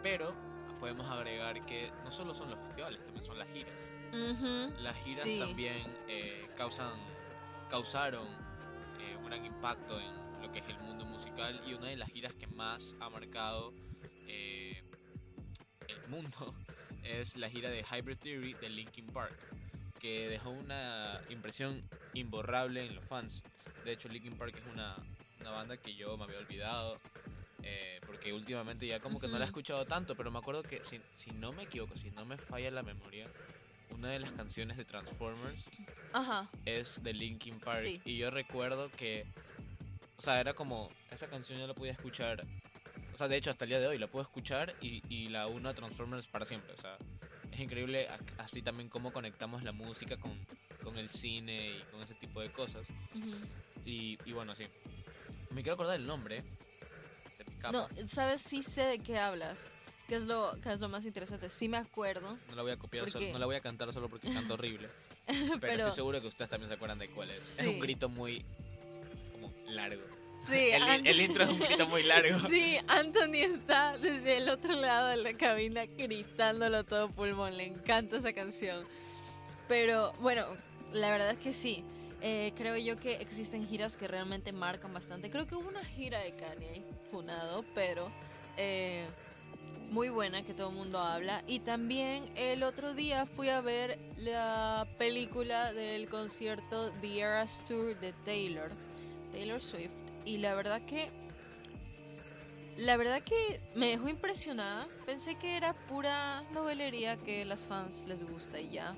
pero 0.02 0.34
podemos 0.80 1.08
agregar 1.08 1.64
que 1.66 1.90
no 2.04 2.10
solo 2.10 2.34
son 2.34 2.50
los 2.50 2.58
festivales, 2.60 3.02
también 3.04 3.24
son 3.24 3.38
las 3.38 3.48
giras. 3.48 3.74
Las 4.80 4.96
giras 5.04 5.24
sí. 5.24 5.38
también 5.38 5.82
eh, 6.08 6.46
causan, 6.56 6.94
causaron 7.68 8.26
un 9.18 9.24
gran 9.26 9.44
impacto 9.44 10.00
en 10.00 10.42
lo 10.42 10.50
que 10.52 10.60
es 10.60 10.68
el 10.68 10.78
mundo 10.80 11.04
musical 11.04 11.60
y 11.66 11.74
una 11.74 11.88
de 11.88 11.96
las 11.96 12.08
giras 12.10 12.32
que 12.32 12.46
más 12.46 12.94
ha 13.00 13.10
marcado 13.10 13.72
el 15.88 16.08
mundo 16.08 16.54
es 17.02 17.36
la 17.36 17.48
gira 17.48 17.70
de 17.70 17.84
Hybrid 17.84 18.18
Theory 18.18 18.54
de 18.54 18.70
Linkin 18.70 19.06
Park, 19.06 19.36
que 19.98 20.28
dejó 20.28 20.50
una 20.50 21.20
impresión 21.30 21.82
imborrable 22.14 22.86
en 22.86 22.94
los 22.94 23.04
fans. 23.04 23.42
De 23.88 23.94
hecho, 23.94 24.08
Linkin 24.10 24.36
Park 24.36 24.54
es 24.54 24.66
una, 24.74 24.94
una 25.40 25.50
banda 25.50 25.78
que 25.78 25.94
yo 25.94 26.14
me 26.18 26.24
había 26.24 26.36
olvidado. 26.38 27.00
eh, 27.62 27.98
porque 28.06 28.34
últimamente 28.34 28.86
ya 28.86 29.00
como 29.00 29.18
que 29.18 29.28
no 29.28 29.38
la 29.38 29.44
he 29.44 29.46
escuchado 29.46 29.84
tanto, 29.86 30.14
pero 30.14 30.30
me 30.30 30.38
acuerdo 30.38 30.62
que 30.62 30.78
si, 30.84 31.00
si 31.14 31.30
no 31.30 31.52
me 31.52 31.62
equivoco, 31.62 31.96
si 31.96 32.10
no 32.10 32.26
me 32.26 32.36
falla 32.36 32.70
la 32.70 32.82
memoria, 32.82 33.26
una 33.94 34.10
de 34.10 34.18
las 34.18 34.30
canciones 34.32 34.76
de 34.76 34.84
Transformers 34.84 35.64
Ajá, 36.12 36.50
es 36.66 37.02
de 37.02 37.14
Linkin 37.14 37.58
Park. 37.60 37.80
Sí. 37.82 38.00
Y 38.04 38.18
yo 38.18 38.30
recuerdo 38.30 38.90
que, 38.90 39.24
o 40.18 40.22
sea, 40.22 40.38
era 40.38 40.52
como, 40.52 40.90
esa 41.10 41.26
canción 41.28 41.58
yo 41.58 41.66
la 41.66 41.74
podía 41.74 41.92
escuchar, 41.92 42.46
o 43.14 43.16
sea, 43.16 43.26
de 43.26 43.36
hecho 43.36 43.50
hasta 43.50 43.64
el 43.64 43.70
día 43.70 43.80
de 43.80 43.86
hoy 43.86 43.98
la 43.98 44.06
puedo 44.06 44.22
escuchar 44.22 44.74
y, 44.82 45.02
y 45.08 45.30
la 45.30 45.46
uno 45.46 45.70
a 45.70 45.74
Transformers 45.74 46.26
para 46.26 46.44
siempre. 46.44 46.74
O 46.74 46.80
sea, 46.80 46.96
es 47.50 47.58
increíble 47.60 48.06
así 48.36 48.60
también 48.62 48.88
cómo 48.90 49.12
conectamos 49.12 49.62
la 49.64 49.72
música 49.72 50.16
con, 50.18 50.38
con 50.84 50.96
el 50.96 51.08
cine 51.08 51.70
y 51.70 51.82
con 51.90 52.00
ese 52.02 52.14
tipo 52.14 52.40
de 52.40 52.50
cosas. 52.50 52.86
ujú. 53.14 53.32
Y, 53.84 54.18
y 54.24 54.32
bueno, 54.32 54.54
sí. 54.54 54.66
Me 55.50 55.62
quiero 55.62 55.74
acordar 55.74 55.96
el 55.96 56.06
nombre. 56.06 56.42
Se 57.36 57.44
me 57.44 57.52
escapa. 57.54 57.72
No, 57.72 57.88
¿sabes? 58.08 58.42
Sí 58.42 58.62
sé 58.62 58.82
de 58.82 58.98
qué 58.98 59.18
hablas. 59.18 59.70
Que 60.06 60.16
es 60.16 60.24
lo, 60.24 60.52
que 60.62 60.72
es 60.72 60.80
lo 60.80 60.88
más 60.88 61.04
interesante. 61.04 61.50
Sí 61.50 61.68
me 61.68 61.76
acuerdo. 61.76 62.38
No 62.48 62.54
la 62.56 62.62
voy 62.62 62.72
a 62.72 62.76
copiar, 62.78 63.04
¿Por 63.04 63.12
solo- 63.12 63.32
no 63.32 63.38
la 63.38 63.46
voy 63.46 63.56
a 63.56 63.60
cantar 63.60 63.92
solo 63.92 64.08
porque 64.08 64.32
canto 64.32 64.54
horrible. 64.58 64.88
Pero, 65.26 65.58
Pero, 65.60 65.72
estoy 65.84 65.92
seguro 65.92 66.20
que 66.20 66.26
ustedes 66.28 66.48
también 66.50 66.68
se 66.70 66.74
acuerdan 66.76 66.98
de 66.98 67.08
cuál 67.10 67.30
es. 67.30 67.38
Es 67.38 67.56
Sí. 67.56 67.66
un 67.66 67.80
grito 67.80 68.08
muy 68.08 68.44
como 69.32 69.52
largo. 69.68 70.02
sí, 70.40 70.70
El, 70.70 71.06
el 71.06 71.20
intro 71.20 71.44
es 71.44 71.50
un 71.50 71.58
grito 71.60 71.86
muy 71.86 72.02
largo. 72.04 72.38
Sí, 72.48 72.78
Anthony 72.88 73.34
está 73.42 73.98
desde 73.98 74.38
el 74.38 74.48
otro 74.48 74.72
lado 74.72 75.08
de 75.08 75.16
la 75.18 75.34
cabina 75.34 75.84
gritándolo 75.84 76.78
a 76.78 76.84
todo 76.84 77.10
pulmón. 77.10 77.56
Le 77.58 77.66
encanta 77.66 78.16
esa 78.16 78.32
canción. 78.32 78.82
Pero 79.68 80.12
bueno, 80.20 80.46
la 80.92 81.10
verdad 81.10 81.32
es 81.32 81.38
que 81.38 81.52
sí. 81.52 81.84
Eh, 82.20 82.52
creo 82.56 82.76
yo 82.76 82.96
que 82.96 83.14
existen 83.16 83.66
giras 83.68 83.96
que 83.96 84.08
realmente 84.08 84.52
marcan 84.52 84.92
bastante. 84.92 85.30
Creo 85.30 85.46
que 85.46 85.54
hubo 85.54 85.68
una 85.68 85.84
gira 85.84 86.18
de 86.20 86.34
Kanye, 86.34 86.82
funado, 87.10 87.64
pero 87.74 88.10
eh, 88.56 89.06
muy 89.90 90.08
buena 90.08 90.42
que 90.42 90.52
todo 90.52 90.70
el 90.70 90.76
mundo 90.76 90.98
habla. 90.98 91.44
Y 91.46 91.60
también 91.60 92.24
el 92.34 92.62
otro 92.64 92.94
día 92.94 93.24
fui 93.24 93.48
a 93.48 93.60
ver 93.60 93.98
la 94.16 94.86
película 94.98 95.72
del 95.72 96.08
concierto 96.08 96.90
The 97.00 97.20
Eras 97.20 97.64
Tour 97.66 97.98
de 98.00 98.12
Taylor, 98.24 98.70
Taylor 99.32 99.60
Swift. 99.60 99.92
Y 100.24 100.38
la 100.38 100.54
verdad 100.54 100.82
que 100.82 101.10
la 102.76 102.96
verdad 102.96 103.20
que 103.22 103.60
me 103.74 103.88
dejó 103.88 104.08
impresionada. 104.08 104.86
Pensé 105.04 105.34
que 105.36 105.56
era 105.56 105.72
pura 105.88 106.42
novelería 106.52 107.16
que 107.16 107.44
las 107.44 107.66
fans 107.66 108.04
les 108.06 108.24
gusta 108.24 108.60
y 108.60 108.70
ya. 108.70 108.94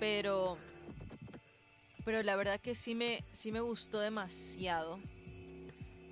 Pero. 0.00 0.56
Pero 2.04 2.22
la 2.22 2.36
verdad 2.36 2.60
que 2.60 2.74
sí 2.74 2.94
me, 2.94 3.24
sí 3.32 3.52
me 3.52 3.60
gustó 3.60 4.00
demasiado. 4.00 4.98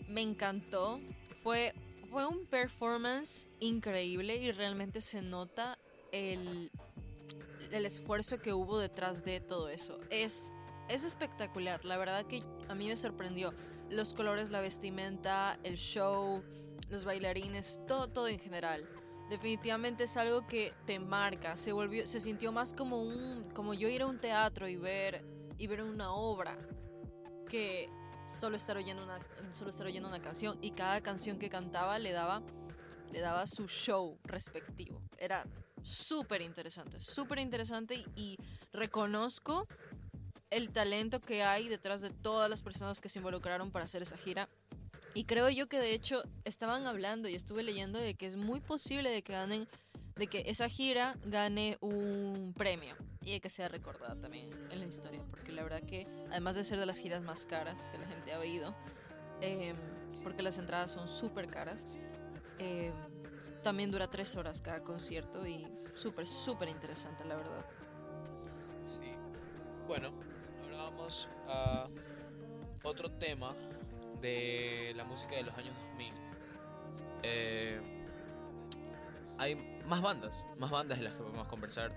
Me 0.08 0.22
encantó. 0.22 1.00
Fue, 1.42 1.74
fue 2.10 2.26
un 2.26 2.46
performance 2.46 3.48
increíble 3.58 4.36
y 4.36 4.52
realmente 4.52 5.00
se 5.00 5.22
nota 5.22 5.78
el, 6.12 6.70
el 7.72 7.86
esfuerzo 7.86 8.38
que 8.40 8.52
hubo 8.52 8.78
detrás 8.78 9.24
de 9.24 9.40
todo 9.40 9.68
eso. 9.68 9.98
Es, 10.10 10.52
es 10.88 11.04
espectacular. 11.04 11.84
La 11.84 11.96
verdad 11.96 12.26
que 12.26 12.42
a 12.68 12.74
mí 12.74 12.88
me 12.88 12.96
sorprendió. 12.96 13.50
Los 13.88 14.14
colores, 14.14 14.50
la 14.50 14.60
vestimenta, 14.60 15.58
el 15.64 15.76
show, 15.76 16.42
los 16.90 17.04
bailarines, 17.04 17.80
todo, 17.86 18.08
todo 18.08 18.28
en 18.28 18.38
general. 18.38 18.84
Definitivamente 19.28 20.04
es 20.04 20.16
algo 20.16 20.46
que 20.46 20.72
te 20.86 20.98
marca. 20.98 21.56
Se 21.56 21.72
volvió, 21.72 22.06
se 22.06 22.18
sintió 22.18 22.50
más 22.52 22.74
como 22.74 23.02
un, 23.02 23.48
como 23.54 23.74
yo 23.74 23.88
ir 23.88 24.02
a 24.02 24.06
un 24.06 24.20
teatro 24.20 24.68
y 24.68 24.76
ver, 24.76 25.24
y 25.60 25.66
ver 25.66 25.82
una 25.82 26.12
obra 26.12 26.56
que 27.48 27.90
solo 28.26 28.56
estar 28.56 28.78
oyendo 28.78 29.04
una, 29.04 29.18
solo 29.52 29.70
estar 29.70 29.86
oyendo 29.86 30.08
una 30.08 30.22
canción. 30.22 30.58
Y 30.62 30.70
cada 30.70 31.02
canción 31.02 31.38
que 31.38 31.50
cantaba 31.50 31.98
le 31.98 32.12
daba 32.12 32.42
le 33.12 33.20
daba 33.20 33.44
su 33.46 33.68
show 33.68 34.18
respectivo. 34.24 35.02
Era 35.18 35.44
súper 35.82 36.40
interesante, 36.40 36.98
súper 36.98 37.40
interesante 37.40 37.94
y, 37.94 38.04
y 38.16 38.38
reconozco 38.72 39.66
el 40.48 40.72
talento 40.72 41.20
que 41.20 41.42
hay 41.42 41.68
detrás 41.68 42.00
de 42.00 42.10
todas 42.10 42.48
las 42.48 42.62
personas 42.62 43.00
que 43.00 43.10
se 43.10 43.18
involucraron 43.18 43.70
para 43.70 43.84
hacer 43.84 44.02
esa 44.02 44.16
gira. 44.16 44.48
Y 45.14 45.24
creo 45.24 45.50
yo 45.50 45.68
que 45.68 45.78
de 45.78 45.92
hecho 45.92 46.22
estaban 46.44 46.86
hablando 46.86 47.28
y 47.28 47.34
estuve 47.34 47.62
leyendo 47.62 47.98
de 47.98 48.14
que 48.14 48.26
es 48.26 48.36
muy 48.36 48.60
posible 48.60 49.10
de 49.10 49.22
que 49.22 49.32
ganen, 49.32 49.68
de 50.16 50.26
que 50.26 50.44
esa 50.46 50.68
gira 50.68 51.14
gane 51.24 51.78
un 51.80 52.52
premio 52.56 52.94
y 53.22 53.32
de 53.32 53.40
que 53.40 53.50
sea 53.50 53.68
recordada 53.68 54.14
también 54.20 54.48
en 54.70 54.80
la 54.80 54.86
historia, 54.86 55.22
porque 55.30 55.52
la 55.52 55.62
verdad 55.62 55.82
que 55.82 56.06
además 56.30 56.56
de 56.56 56.64
ser 56.64 56.78
de 56.78 56.86
las 56.86 56.98
giras 56.98 57.22
más 57.22 57.46
caras 57.46 57.88
que 57.90 57.98
la 57.98 58.06
gente 58.06 58.32
ha 58.32 58.38
oído, 58.38 58.74
eh, 59.40 59.74
porque 60.22 60.42
las 60.42 60.58
entradas 60.58 60.90
son 60.90 61.08
súper 61.08 61.46
caras, 61.46 61.86
eh, 62.58 62.92
también 63.62 63.90
dura 63.90 64.08
tres 64.08 64.36
horas 64.36 64.60
cada 64.60 64.82
concierto 64.82 65.46
y 65.46 65.66
súper, 65.94 66.26
súper 66.26 66.68
interesante, 66.68 67.24
la 67.24 67.36
verdad. 67.36 67.64
Sí. 68.84 69.12
Bueno, 69.86 70.10
ahora 70.62 70.76
vamos 70.76 71.28
a 71.48 71.88
otro 72.82 73.10
tema 73.12 73.54
de 74.20 74.92
la 74.96 75.04
música 75.04 75.36
de 75.36 75.42
los 75.42 75.56
años 75.56 75.74
2000. 75.90 76.14
Eh, 77.22 77.80
hay 79.38 79.54
más 79.86 80.02
bandas, 80.02 80.44
más 80.58 80.70
bandas 80.70 80.98
de 80.98 81.04
las 81.04 81.14
que 81.14 81.22
podemos 81.22 81.48
conversar. 81.48 81.96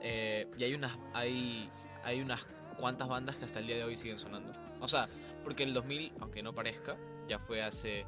Eh, 0.00 0.50
y 0.58 0.64
hay 0.64 0.74
unas, 0.74 0.96
hay, 1.14 1.70
hay 2.04 2.20
unas 2.20 2.42
cuantas 2.76 3.08
bandas 3.08 3.36
que 3.36 3.44
hasta 3.44 3.60
el 3.60 3.66
día 3.66 3.76
de 3.76 3.84
hoy 3.84 3.96
siguen 3.96 4.18
sonando. 4.18 4.52
O 4.80 4.88
sea, 4.88 5.08
porque 5.44 5.62
el 5.62 5.74
2000, 5.74 6.12
aunque 6.20 6.42
no 6.42 6.54
parezca, 6.54 6.96
ya 7.28 7.38
fue 7.38 7.62
hace 7.62 8.04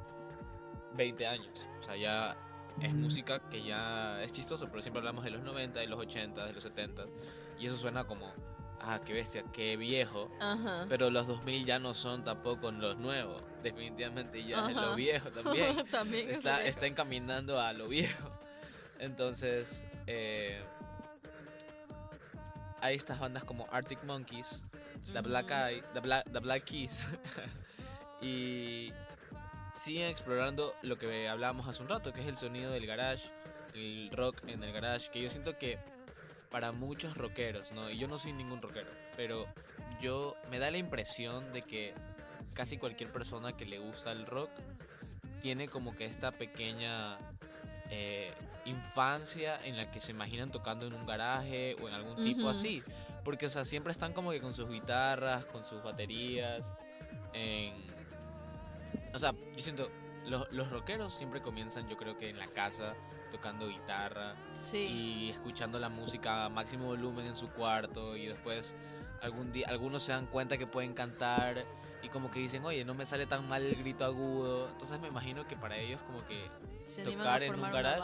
20 0.94 1.26
años. 1.26 1.66
O 1.80 1.82
sea, 1.82 1.96
ya 1.96 2.36
es 2.80 2.92
música 2.94 3.40
que 3.50 3.62
ya 3.62 4.22
es 4.22 4.32
chistoso, 4.32 4.66
pero 4.68 4.82
siempre 4.82 4.98
hablamos 4.98 5.24
de 5.24 5.30
los 5.30 5.42
90, 5.42 5.80
de 5.80 5.86
los 5.86 6.00
80, 6.00 6.46
de 6.46 6.52
los 6.52 6.62
70. 6.62 7.04
Y 7.58 7.66
eso 7.66 7.76
suena 7.76 8.04
como, 8.04 8.30
ah, 8.80 9.00
qué 9.04 9.12
bestia, 9.12 9.44
qué 9.52 9.76
viejo. 9.76 10.30
Ajá. 10.40 10.86
Pero 10.88 11.10
los 11.10 11.26
2000 11.26 11.64
ya 11.64 11.78
no 11.78 11.94
son 11.94 12.24
tampoco 12.24 12.70
los 12.72 12.96
nuevos. 12.96 13.42
Definitivamente 13.62 14.44
ya 14.44 14.68
es 14.68 14.74
lo 14.74 14.94
viejo 14.94 15.30
también. 15.30 15.84
también 15.90 16.30
es 16.30 16.38
está, 16.38 16.56
viejo. 16.56 16.70
está 16.70 16.86
encaminando 16.86 17.60
a 17.60 17.72
lo 17.72 17.88
viejo. 17.88 18.30
Entonces, 19.04 19.82
eh, 20.06 20.60
hay 22.80 22.96
estas 22.96 23.18
bandas 23.18 23.44
como 23.44 23.66
Arctic 23.70 24.02
Monkeys, 24.04 24.62
The 25.12 25.20
Black. 25.20 25.50
Eye, 25.50 25.82
The 25.92 26.00
Black, 26.00 26.32
The 26.32 26.38
Black 26.40 26.64
Keys. 26.64 27.06
y 28.20 28.92
siguen 29.74 30.08
explorando 30.08 30.74
lo 30.82 30.96
que 30.96 31.28
hablábamos 31.28 31.68
hace 31.68 31.82
un 31.82 31.88
rato, 31.88 32.12
que 32.12 32.22
es 32.22 32.26
el 32.26 32.36
sonido 32.36 32.70
del 32.70 32.86
garage, 32.86 33.30
el 33.74 34.10
rock 34.10 34.42
en 34.46 34.62
el 34.62 34.72
garage, 34.72 35.10
que 35.10 35.20
yo 35.20 35.30
siento 35.30 35.58
que 35.58 35.78
para 36.50 36.72
muchos 36.72 37.16
rockeros, 37.16 37.72
¿no? 37.72 37.90
Y 37.90 37.98
yo 37.98 38.06
no 38.06 38.16
soy 38.16 38.32
ningún 38.32 38.62
rockero, 38.62 38.88
pero 39.16 39.46
yo 40.00 40.36
me 40.50 40.58
da 40.58 40.70
la 40.70 40.78
impresión 40.78 41.52
de 41.52 41.62
que 41.62 41.92
casi 42.54 42.78
cualquier 42.78 43.10
persona 43.10 43.56
que 43.56 43.66
le 43.66 43.78
gusta 43.78 44.12
el 44.12 44.24
rock 44.24 44.50
tiene 45.42 45.68
como 45.68 45.94
que 45.96 46.06
esta 46.06 46.30
pequeña 46.30 47.18
eh, 47.96 48.32
infancia 48.64 49.60
en 49.64 49.76
la 49.76 49.90
que 49.90 50.00
se 50.00 50.10
imaginan 50.10 50.50
tocando 50.50 50.86
en 50.86 50.94
un 50.94 51.06
garaje 51.06 51.76
o 51.80 51.88
en 51.88 51.94
algún 51.94 52.16
tipo 52.16 52.48
así. 52.48 52.82
Porque, 53.22 53.46
o 53.46 53.50
sea, 53.50 53.64
siempre 53.64 53.92
están 53.92 54.12
como 54.12 54.30
que 54.32 54.40
con 54.40 54.52
sus 54.52 54.68
guitarras, 54.68 55.44
con 55.46 55.64
sus 55.64 55.82
baterías. 55.82 56.72
En... 57.32 57.74
O 59.14 59.18
sea, 59.18 59.32
yo 59.32 59.58
siento, 59.58 59.88
los, 60.26 60.50
los 60.52 60.70
rockeros 60.70 61.14
siempre 61.14 61.40
comienzan, 61.40 61.88
yo 61.88 61.96
creo 61.96 62.18
que 62.18 62.30
en 62.30 62.38
la 62.38 62.48
casa, 62.48 62.94
tocando 63.30 63.68
guitarra 63.68 64.34
Sí. 64.54 64.78
y 64.78 65.30
escuchando 65.30 65.78
la 65.78 65.88
música 65.88 66.44
a 66.44 66.48
máximo 66.48 66.86
volumen 66.86 67.26
en 67.26 67.36
su 67.36 67.48
cuarto 67.52 68.16
y 68.16 68.26
después 68.26 68.74
algún 69.22 69.52
día 69.52 69.66
algunos 69.68 70.02
se 70.02 70.12
dan 70.12 70.26
cuenta 70.26 70.56
que 70.58 70.66
pueden 70.66 70.92
cantar 70.94 71.64
y 72.02 72.08
como 72.08 72.30
que 72.30 72.38
dicen, 72.38 72.64
oye, 72.64 72.84
no 72.84 72.94
me 72.94 73.06
sale 73.06 73.26
tan 73.26 73.48
mal 73.48 73.62
el 73.62 73.76
grito 73.76 74.04
agudo. 74.04 74.68
Entonces 74.70 75.00
me 75.00 75.08
imagino 75.08 75.46
que 75.46 75.56
para 75.56 75.76
ellos 75.78 76.00
como 76.02 76.24
que 76.26 76.48
Se 76.84 77.02
tocar 77.02 77.42
en 77.42 77.54
un 77.54 77.62
garage 77.62 78.02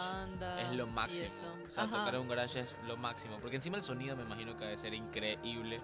es 0.62 0.70
lo 0.72 0.86
máximo. 0.86 1.28
O 1.68 1.72
sea, 1.72 1.84
Ajá. 1.84 1.98
tocar 1.98 2.14
en 2.14 2.20
un 2.22 2.28
garage 2.28 2.60
es 2.60 2.76
lo 2.86 2.96
máximo. 2.96 3.36
Porque 3.40 3.56
encima 3.56 3.76
el 3.76 3.82
sonido 3.82 4.16
me 4.16 4.22
imagino 4.22 4.56
que 4.56 4.64
debe 4.64 4.78
ser 4.78 4.94
increíble 4.94 5.80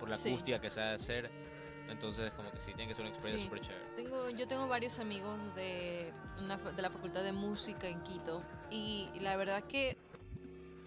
por 0.00 0.08
la 0.08 0.16
Sí. 0.16 0.30
acústica 0.30 0.58
que 0.60 0.70
se 0.70 0.80
ha 0.80 0.86
de 0.86 0.94
hacer. 0.94 1.30
Entonces 1.90 2.32
como 2.34 2.50
que 2.50 2.60
sí, 2.60 2.72
tiene 2.74 2.88
que 2.88 2.94
ser 2.94 3.04
una 3.04 3.14
experiencia 3.14 3.44
Sí. 3.44 3.48
súper 3.48 3.60
chévere. 3.60 3.84
Tengo, 3.96 4.30
yo 4.30 4.46
tengo 4.48 4.68
varios 4.68 4.98
amigos 4.98 5.54
de, 5.54 6.12
una, 6.38 6.56
de 6.56 6.82
la 6.82 6.90
Facultad 6.90 7.22
de 7.22 7.32
Música 7.32 7.86
en 7.88 8.00
Quito 8.02 8.42
y 8.70 9.08
la 9.20 9.36
verdad 9.36 9.62
que 9.64 9.96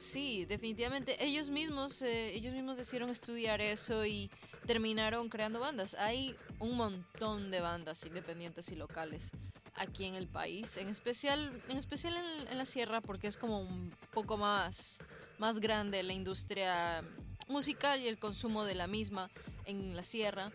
sí, 0.01 0.45
definitivamente 0.45 1.23
ellos 1.23 1.49
mismos, 1.49 2.01
eh, 2.01 2.33
ellos 2.33 2.53
mismos 2.53 2.77
decidieron 2.77 3.09
estudiar 3.09 3.61
eso 3.61 4.05
y 4.05 4.29
terminaron 4.65 5.29
creando 5.29 5.59
bandas. 5.59 5.93
Hay 5.95 6.35
un 6.59 6.75
montón 6.75 7.51
de 7.51 7.61
bandas 7.61 8.05
independientes 8.05 8.71
y 8.71 8.75
locales 8.75 9.31
aquí 9.75 10.05
en 10.05 10.15
el 10.15 10.27
país, 10.27 10.75
en 10.77 10.89
especial, 10.89 11.51
en, 11.69 11.77
especial 11.77 12.15
en, 12.49 12.57
la 12.57 12.65
sierra 12.65 13.01
porque 13.01 13.27
es 13.27 13.37
como 13.37 13.61
un 13.61 13.95
poco 14.11 14.37
más, 14.37 14.99
más 15.37 15.59
grande 15.59 16.03
la 16.03 16.13
industria 16.13 17.01
musical 17.47 18.01
y 18.01 18.07
el 18.07 18.19
consumo 18.19 18.65
de 18.65 18.75
la 18.75 18.87
misma 18.87 19.29
en 19.65 19.95
la 19.95 20.03
sierra. 20.03 20.51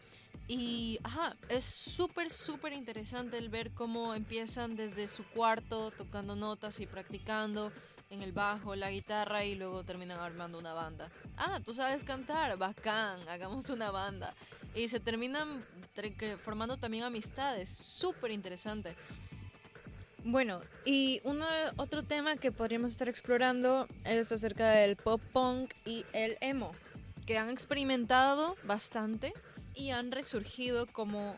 Y, 0.48 1.00
ajá, 1.02 1.36
es 1.48 1.64
súper, 1.64 2.30
súper 2.30 2.72
interesante 2.72 3.36
el 3.38 3.48
ver 3.48 3.72
cómo 3.72 4.14
empiezan 4.14 4.76
desde 4.76 5.08
su 5.08 5.24
cuarto 5.24 5.90
tocando 5.90 6.36
notas 6.36 6.78
y 6.78 6.86
practicando 6.86 7.72
en 8.10 8.22
el 8.22 8.32
bajo, 8.32 8.76
la 8.76 8.90
guitarra 8.90 9.44
y 9.44 9.54
luego 9.54 9.84
terminan 9.84 10.18
armando 10.18 10.58
una 10.58 10.72
banda. 10.72 11.08
Ah, 11.36 11.60
tú 11.64 11.74
sabes 11.74 12.04
cantar, 12.04 12.56
bacán, 12.56 13.28
hagamos 13.28 13.68
una 13.70 13.90
banda. 13.90 14.34
Y 14.74 14.88
se 14.88 15.00
terminan 15.00 15.64
formando 16.38 16.76
también 16.76 17.04
amistades, 17.04 17.70
súper 17.70 18.30
interesante. 18.30 18.94
Bueno, 20.24 20.60
y 20.84 21.20
uno, 21.24 21.46
otro 21.76 22.02
tema 22.02 22.36
que 22.36 22.50
podríamos 22.52 22.90
estar 22.90 23.08
explorando 23.08 23.86
es 24.04 24.32
acerca 24.32 24.70
del 24.70 24.96
pop 24.96 25.20
punk 25.32 25.72
y 25.84 26.04
el 26.12 26.36
emo, 26.40 26.72
que 27.26 27.38
han 27.38 27.48
experimentado 27.48 28.56
bastante 28.64 29.32
y 29.74 29.90
han 29.90 30.10
resurgido 30.10 30.86
como, 30.86 31.36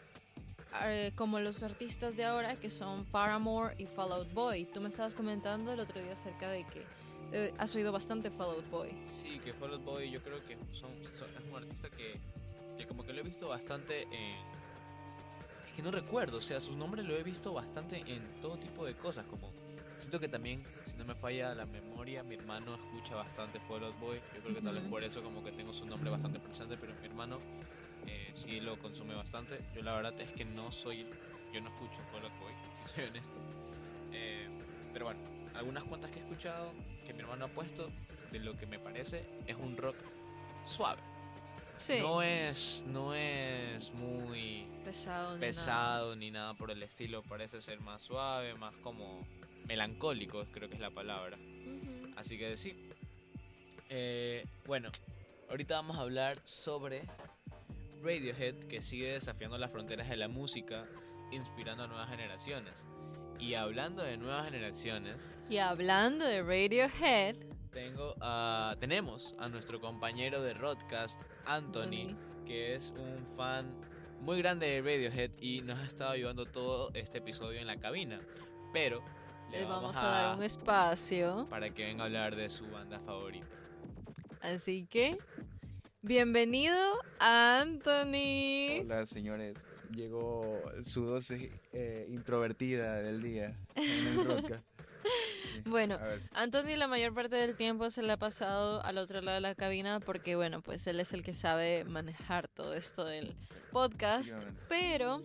eh, 0.85 1.12
como 1.16 1.40
los 1.40 1.62
artistas 1.62 2.16
de 2.16 2.24
ahora 2.24 2.57
que 2.57 2.70
son 2.70 3.04
Paramore 3.07 3.74
y 3.78 3.87
Fall 3.87 4.12
Out 4.12 4.33
Boy. 4.33 4.64
Tú 4.66 4.81
me 4.81 4.88
estabas 4.88 5.14
comentando 5.14 5.72
el 5.72 5.81
otro 5.81 6.00
día 6.00 6.12
acerca 6.12 6.50
de 6.50 6.64
que 6.64 6.83
eh, 7.33 7.54
has 7.59 7.74
oído 7.74 7.92
bastante 7.92 8.31
Fall 8.31 8.50
Out 8.50 8.70
Boy. 8.70 8.90
Sí, 9.04 9.38
que 9.44 9.52
Fall 9.52 9.72
Out 9.74 9.85
Boy 9.85 10.11
yo 10.11 10.22
creo 10.22 10.44
que 10.46 10.57
son, 10.72 10.90
son- 11.16 11.28
es 11.31 11.50
un 11.50 11.57
artista 11.57 11.88
que, 11.90 12.18
que 12.76 12.87
como 12.87 13.04
que 13.04 13.12
lo 13.12 13.20
he 13.20 13.24
visto 13.24 13.48
bastante 13.48 14.02
en... 14.02 14.37
Es 15.68 15.72
que 15.76 15.83
no 15.83 15.90
recuerdo, 15.90 16.38
o 16.38 16.42
sea, 16.42 16.61
sus 16.61 16.76
nombres 16.76 17.04
lo 17.07 17.16
he 17.16 17.22
visto 17.22 17.52
bastante 17.52 17.98
en 18.07 18.40
todo 18.40 18.57
tipo 18.59 18.85
de 18.85 18.94
cosas, 18.94 19.26
como... 19.26 19.52
Siento 19.98 20.20
que 20.20 20.28
también, 20.28 20.62
si 20.87 20.92
no 20.96 21.04
me 21.04 21.14
falla 21.14 21.54
la 21.54 21.66
memoria, 21.66 22.22
mi 22.22 22.37
hermano 22.37 22.74
escucha 22.76 23.14
bastante 23.14 23.59
Fall 23.61 23.85
Out 23.85 23.98
Boy. 23.98 24.20
Yo 24.35 24.42
creo 24.42 24.54
que 24.54 24.62
tal 24.62 24.74
vez 24.76 24.85
por 24.85 25.02
eso 25.04 25.22
como 25.22 25.44
que 25.44 25.52
tengo 25.52 25.74
su 25.74 25.85
nombre 25.87 26.09
bastante 26.09 26.38
presente, 26.38 26.76
pero 26.81 26.94
mi 27.00 27.07
hermano 27.07 27.38
sí 28.49 28.61
lo 28.61 28.77
consume 28.79 29.15
bastante. 29.15 29.61
Yo 29.75 29.83
la 29.83 29.95
verdad 29.95 30.19
es 30.21 30.31
que 30.33 30.45
no 30.45 30.73
soy... 30.73 31.07
Yo 31.53 31.61
no 31.61 31.69
escucho 31.69 32.01
Out 32.15 32.33
Boy, 32.41 32.53
si 32.85 32.95
soy 32.95 33.05
honesto. 33.05 33.39
Eh, 34.13 34.49
pero 34.93 35.07
bueno, 35.07 35.21
algunas 35.55 35.85
cuantas 35.85 36.11
que 36.11 36.19
he 36.19 36.23
escuchado 36.23 36.73
que 37.07 37.13
mi 37.13 37.21
hermano 37.21 37.47
ha 37.47 37.49
puesto, 37.49 37.91
de 38.31 38.39
lo 38.39 38.57
que 38.57 38.67
me 38.67 38.79
parece, 38.79 39.25
es 39.47 39.57
un 39.57 39.77
rock 39.77 39.97
suave. 40.67 41.01
Sí. 41.79 42.01
No 42.01 42.23
es, 42.23 42.85
no 42.87 43.15
es 43.15 43.93
muy 43.93 44.67
pesado. 44.85 45.35
ni 45.35 45.39
nada. 45.39 45.41
pesado 45.41 46.17
ni 46.17 46.31
nada 46.31 46.55
por 46.55 46.71
el 46.71 46.83
estilo. 46.83 47.23
Parece 47.23 47.61
ser 47.61 47.81
más 47.81 48.03
suave, 48.03 48.55
más 48.55 48.75
como 48.79 49.27
melancólico, 49.67 50.45
creo 50.53 50.69
que 50.69 50.75
es 50.75 50.81
la 50.81 50.91
palabra. 50.91 51.37
Ujú. 51.37 52.15
Así 52.17 52.37
que 52.37 52.57
sí. 52.57 52.89
Eh, 53.91 54.45
bueno, 54.67 54.91
ahorita 55.49 55.77
vamos 55.77 55.97
a 55.97 56.01
hablar 56.01 56.39
sobre 56.45 57.03
Radiohead, 58.03 58.57
que 58.65 58.81
sigue 58.83 59.13
desafiando 59.13 59.59
las 59.59 59.71
fronteras 59.71 60.09
de 60.09 60.17
la 60.17 60.29
música, 60.29 60.85
inspirando 61.31 61.85
a 61.85 61.87
nuevas 61.87 62.09
generaciones. 62.09 62.87
Y 63.39 63.55
hablando 63.55 64.03
de 64.03 64.17
nuevas 64.17 64.47
generaciones, 64.47 65.29
Y 65.49 65.59
hablando 65.59 66.25
de 66.25 66.43
Radiohead, 66.43 67.37
tengo 67.71 68.15
a, 68.21 68.75
tenemos 68.81 69.35
a 69.39 69.49
nuestro 69.49 69.81
compañero 69.81 70.43
de 70.43 70.55
Rodcast, 70.55 71.21
Anthony, 71.47 72.09
Anthony. 72.09 72.45
que 72.45 72.75
es 72.75 72.93
un 72.97 73.27
fan 73.37 73.79
muy 74.21 74.39
grande 74.39 74.67
de 74.67 74.81
Radiohead 74.81 75.31
y 75.41 75.61
nos 75.61 75.79
ha 75.79 75.85
estado 75.85 76.11
ayudando 76.11 76.45
todo 76.45 76.91
este 76.95 77.19
episodio 77.19 77.61
en 77.61 77.67
la 77.67 77.79
cabina. 77.79 78.19
Pero 78.73 79.03
le 79.51 79.65
vamos 79.65 79.97
a 79.97 80.07
dar 80.09 80.37
un 80.37 80.43
espacio. 80.43 81.47
para 81.49 81.71
que 81.71 81.85
venga 81.87 82.03
a 82.03 82.07
hablar 82.07 82.35
de 82.37 82.51
su 82.51 82.69
banda 82.71 82.99
favorita. 83.01 83.47
Así 84.43 84.87
que, 84.87 85.17
bienvenido 86.03 86.77
Anthony. 87.19 88.83
Hola 88.83 89.07
señores, 89.07 89.65
llegó 89.91 90.43
su 90.83 91.05
dosis 91.05 91.51
eh, 91.73 92.07
introvertida 92.09 93.03
del 93.03 93.23
día 93.23 93.57
en 93.75 94.07
el 94.07 94.27
podcast. 94.27 94.65
Bueno, 95.65 95.99
Anthony 96.33 96.77
la 96.77 96.87
mayor 96.87 97.15
parte 97.15 97.35
del 97.35 97.57
tiempo 97.57 97.91
se 97.91 98.03
le 98.03 98.13
ha 98.13 98.17
pasado 98.17 98.83
al 98.85 98.97
otro 98.97 99.21
lado 99.21 99.35
de 99.35 99.41
la 99.41 99.55
cabina 99.57 99.99
porque, 99.99 100.37
bueno, 100.37 100.63
pues 100.63 100.87
él 100.87 101.01
es 101.01 101.13
el 101.13 101.25
que 101.25 101.35
sabe 101.35 101.85
manejar 101.85 102.47
todo 102.49 102.75
esto 102.75 103.05
del 103.05 103.35
podcast. 103.73 104.39
Pero 104.69 105.21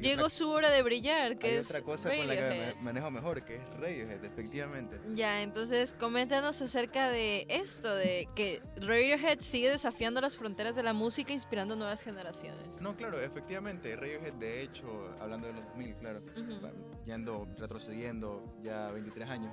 llegó 0.00 0.30
su 0.30 0.48
hora 0.48 0.70
de 0.70 0.82
brillar, 0.82 1.38
que 1.38 1.48
hay 1.48 1.54
es 1.56 1.66
otra 1.70 1.82
cosa 1.82 2.08
con 2.10 2.26
la 2.26 2.34
que 2.34 2.40
Radiohead. 2.40 2.76
manejo 2.76 3.10
mejor, 3.10 3.42
que 3.44 3.56
es 3.56 3.68
Radiohead, 3.78 4.24
efectivamente. 4.24 4.98
Ya, 5.14 5.42
entonces 5.42 5.92
coméntanos 5.94 6.60
acerca 6.62 7.08
de 7.10 7.46
esto, 7.48 7.94
de 7.94 8.28
que 8.34 8.60
Radiohead 8.76 9.40
sigue 9.40 9.70
desafiando 9.70 10.20
las 10.20 10.36
fronteras 10.36 10.76
de 10.76 10.82
la 10.82 10.92
música, 10.92 11.32
inspirando 11.32 11.76
nuevas 11.76 12.02
generaciones. 12.02 12.80
No, 12.80 12.94
claro, 12.94 13.20
efectivamente, 13.20 13.94
Radiohead, 13.96 14.34
de 14.34 14.62
hecho, 14.62 15.14
hablando 15.20 15.46
de 15.46 15.54
los 15.54 15.64
2000, 15.66 15.94
claro, 15.96 16.18
Ujú. 16.18 16.60
va- 16.64 16.72
yendo, 17.04 17.46
retrocediendo 17.58 18.42
ya 18.62 18.88
23 18.88 19.28
años, 19.28 19.52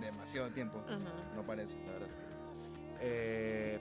demasiado 0.00 0.48
tiempo, 0.50 0.82
Ajá. 0.86 0.98
no 1.34 1.42
parece, 1.42 1.76
la 1.86 1.92
verdad. 1.92 2.08
Eh, 3.00 3.78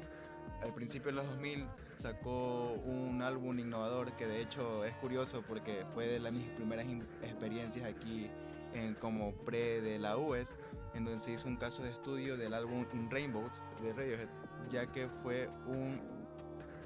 al 0.62 0.74
principio 0.74 1.08
de 1.08 1.14
los 1.14 1.26
2000 1.28 1.66
sacó 1.98 2.74
un 2.86 3.22
álbum 3.22 3.58
innovador 3.60 4.16
que 4.16 4.28
de 4.28 4.42
hecho 4.42 4.86
es 4.86 4.96
curioso 4.96 5.44
porque 5.48 5.86
fue 5.94 6.08
de 6.08 6.20
las 6.20 6.32
mis 6.32 6.48
primeras 6.50 6.86
experiencias 7.24 7.86
aquí 7.86 8.30
en 8.74 8.94
como 8.96 9.34
pre 9.34 9.82
de 9.82 9.98
la 9.98 10.18
US, 10.18 10.48
en 10.94 11.06
donde 11.06 11.20
se 11.20 11.32
hizo 11.32 11.48
un 11.48 11.56
caso 11.56 11.82
de 11.84 11.90
estudio 11.90 12.38
del 12.38 12.54
álbum 12.54 12.86
In 12.94 13.10
Rainbows 13.10 13.64
de 13.82 13.94
Radiohead, 13.94 14.30
ya 14.72 14.86
que 14.86 15.08
fue 15.24 15.50
un 15.66 16.00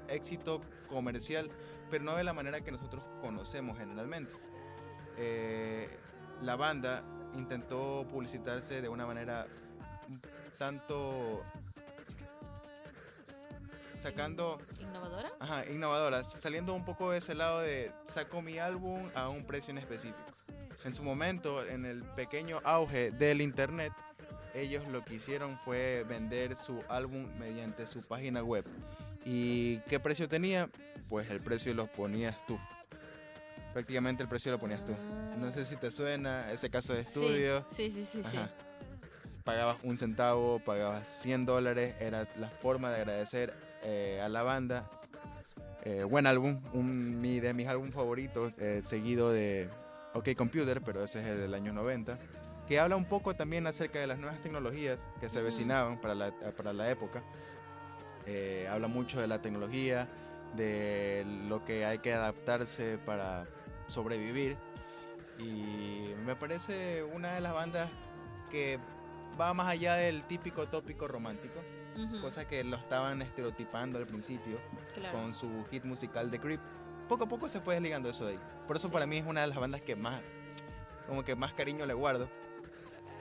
éxito 0.08 0.60
comercial, 0.88 1.50
pero 1.90 2.04
no 2.04 2.16
de 2.16 2.24
la 2.24 2.32
manera 2.32 2.62
que 2.62 2.72
nosotros 2.72 3.04
conocemos 3.20 3.78
generalmente. 3.78 4.32
Eh, 5.18 5.88
la 6.40 6.56
banda 6.56 7.04
intentó 7.36 8.06
publicitarse 8.10 8.80
de 8.80 8.88
una 8.88 9.06
manera 9.06 9.46
tanto 10.58 11.42
sacando 14.02 14.58
¿Innovadora? 14.80 15.32
Ajá, 15.38 15.64
innovadoras, 15.70 16.32
saliendo 16.32 16.74
un 16.74 16.84
poco 16.84 17.12
de 17.12 17.18
ese 17.18 17.34
lado 17.34 17.60
de 17.60 17.92
saco 18.06 18.42
mi 18.42 18.58
álbum 18.58 19.08
a 19.14 19.28
un 19.28 19.44
precio 19.44 19.70
en 19.70 19.78
específico. 19.78 20.18
En 20.84 20.92
su 20.92 21.04
momento, 21.04 21.64
en 21.64 21.86
el 21.86 22.02
pequeño 22.02 22.58
auge 22.64 23.12
del 23.12 23.40
internet, 23.40 23.92
ellos 24.54 24.86
lo 24.88 25.04
que 25.04 25.14
hicieron 25.14 25.56
fue 25.64 26.04
vender 26.08 26.56
su 26.56 26.80
álbum 26.88 27.28
mediante 27.38 27.86
su 27.86 28.02
página 28.02 28.42
web. 28.42 28.64
¿Y 29.24 29.78
qué 29.88 30.00
precio 30.00 30.28
tenía? 30.28 30.68
Pues 31.08 31.30
el 31.30 31.40
precio 31.40 31.72
lo 31.72 31.86
ponías 31.86 32.44
tú. 32.46 32.58
Prácticamente 33.72 34.24
el 34.24 34.28
precio 34.28 34.50
lo 34.50 34.58
ponías 34.58 34.84
tú. 34.84 34.94
No 35.38 35.52
sé 35.52 35.64
si 35.64 35.76
te 35.76 35.92
suena 35.92 36.50
ese 36.50 36.68
caso 36.68 36.92
de 36.92 37.02
estudio. 37.02 37.64
Sí, 37.68 37.88
sí, 37.88 38.04
sí, 38.04 38.22
sí. 38.24 38.30
sí. 38.30 38.36
Ajá. 38.36 38.50
Pagabas 39.44 39.76
un 39.82 39.98
centavo, 39.98 40.60
pagabas 40.60 41.08
100 41.08 41.46
dólares, 41.46 41.94
era 42.00 42.28
la 42.36 42.48
forma 42.48 42.90
de 42.90 42.96
agradecer 42.96 43.52
eh, 43.82 44.20
a 44.22 44.28
la 44.28 44.42
banda. 44.42 44.88
Eh, 45.84 46.04
buen 46.04 46.26
álbum, 46.26 46.60
un 46.72 47.20
mi- 47.20 47.40
de 47.40 47.52
mis 47.54 47.66
álbumes 47.66 47.92
favoritos, 47.94 48.56
eh, 48.58 48.80
seguido 48.82 49.30
de 49.32 49.68
OK 50.14 50.28
Computer, 50.36 50.80
pero 50.80 51.02
ese 51.02 51.20
es 51.20 51.26
el 51.26 51.38
del 51.38 51.54
año 51.54 51.72
90, 51.72 52.16
que 52.68 52.78
habla 52.78 52.94
un 52.96 53.04
poco 53.04 53.34
también 53.34 53.66
acerca 53.66 53.98
de 53.98 54.06
las 54.06 54.18
nuevas 54.18 54.40
tecnologías 54.42 54.98
que 55.20 55.28
se 55.28 55.40
avecinaban 55.40 56.00
para 56.00 56.14
la, 56.14 56.32
para 56.56 56.72
la 56.72 56.88
época. 56.90 57.22
Habla 58.70 58.86
mucho 58.86 59.20
de 59.20 59.26
la 59.26 59.42
tecnología, 59.42 60.06
de 60.54 61.24
lo 61.48 61.64
que 61.64 61.84
hay 61.84 61.98
que 61.98 62.12
adaptarse 62.12 62.98
para 63.04 63.44
sobrevivir. 63.88 64.56
Y 65.40 66.12
me 66.24 66.36
parece 66.36 67.02
una 67.02 67.34
de 67.34 67.40
las 67.40 67.52
bandas 67.54 67.90
que 68.50 68.78
va 69.40 69.52
más 69.54 69.66
allá 69.66 69.94
del 69.94 70.22
típico 70.24 70.68
tópico 70.68 71.08
romántico, 71.08 71.58
Cosa 72.20 72.46
que 72.46 72.64
lo 72.64 72.76
estaban 72.76 73.20
estereotipando 73.22 73.98
al 73.98 74.06
principio 74.06 74.58
claro. 74.94 75.18
con 75.18 75.34
su 75.34 75.64
hit 75.70 75.84
musical 75.84 76.30
The 76.30 76.38
Creep. 76.40 76.60
Poco 77.08 77.24
a 77.24 77.28
poco 77.28 77.48
se 77.48 77.60
fue 77.60 77.74
desligando 77.74 78.08
eso 78.08 78.24
de 78.24 78.32
ahí. 78.32 78.38
Por 78.66 78.76
eso 78.76 78.88
Sí. 78.88 78.92
para 78.92 79.06
mí 79.06 79.18
es 79.18 79.26
una 79.26 79.42
de 79.42 79.48
las 79.48 79.58
bandas 79.58 79.82
que 79.82 79.94
más, 79.96 80.20
como 81.06 81.22
que 81.24 81.36
más 81.36 81.52
cariño 81.52 81.84
le 81.84 81.94
guardo. 81.94 82.28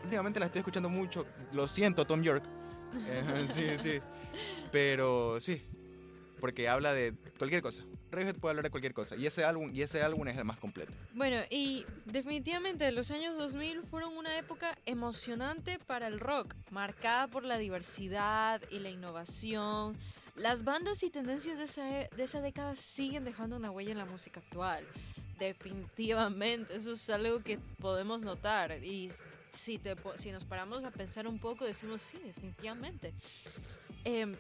Últimamente 0.04 0.40
la 0.40 0.46
estoy 0.48 0.60
escuchando 0.60 0.90
mucho, 0.90 1.26
lo 1.52 1.68
siento 1.68 2.06
Tom 2.06 2.22
York. 2.22 2.44
Eh, 3.08 3.48
sí, 3.50 3.78
sí. 3.78 4.00
Pero 4.72 5.40
sí, 5.40 5.66
porque 6.42 6.68
habla 6.68 6.94
de 6.94 7.14
cualquier 7.38 7.62
cosa. 7.62 7.84
Radiohead 8.12 8.36
puede 8.36 8.52
hablar 8.52 8.64
de 8.64 8.72
cualquier 8.72 8.94
cosa 8.94 9.16
y 9.16 9.26
ese 9.26 9.46
álbum 9.46 9.72
y 9.74 9.84
ese 9.84 10.02
álbum 10.02 10.28
es 10.28 10.38
el 10.38 10.44
más 10.44 10.58
completo. 10.60 10.92
Bueno, 11.14 11.38
y 11.50 11.86
definitivamente 12.06 12.92
los 12.92 13.10
años 13.12 13.38
2000 13.38 13.84
fueron 13.84 14.18
una 14.18 14.38
época 14.38 14.78
emocionante 14.86 15.80
para 15.80 16.08
el 16.08 16.20
rock, 16.20 16.56
marcada 16.72 17.28
por 17.28 17.46
la 17.46 17.58
diversidad 17.58 18.62
y 18.70 18.80
la 18.80 18.90
innovación. 18.90 19.98
Las 20.36 20.64
bandas 20.64 21.04
y 21.04 21.10
tendencias 21.10 21.58
de 21.58 21.66
esa, 21.66 21.84
de 21.84 22.24
esa 22.24 22.42
década 22.42 22.76
siguen 22.76 23.24
dejando 23.24 23.56
una 23.56 23.72
huella 23.72 23.92
en 23.92 23.98
la 23.98 24.06
música 24.06 24.42
actual. 24.42 24.84
Definitivamente, 25.40 26.76
eso 26.76 26.92
es 26.94 27.10
algo 27.10 27.42
que 27.42 27.60
podemos 27.80 28.24
notar. 28.24 28.84
Y 28.84 29.10
si, 29.52 29.78
te, 29.78 29.96
si 30.16 30.32
nos 30.32 30.46
paramos 30.46 30.84
a 30.84 30.92
pensar 30.92 31.28
un 31.28 31.40
poco, 31.40 31.66
decimos 31.66 32.02
sí, 32.02 32.20
definitivamente. 32.24 33.14
Em, 34.04 34.36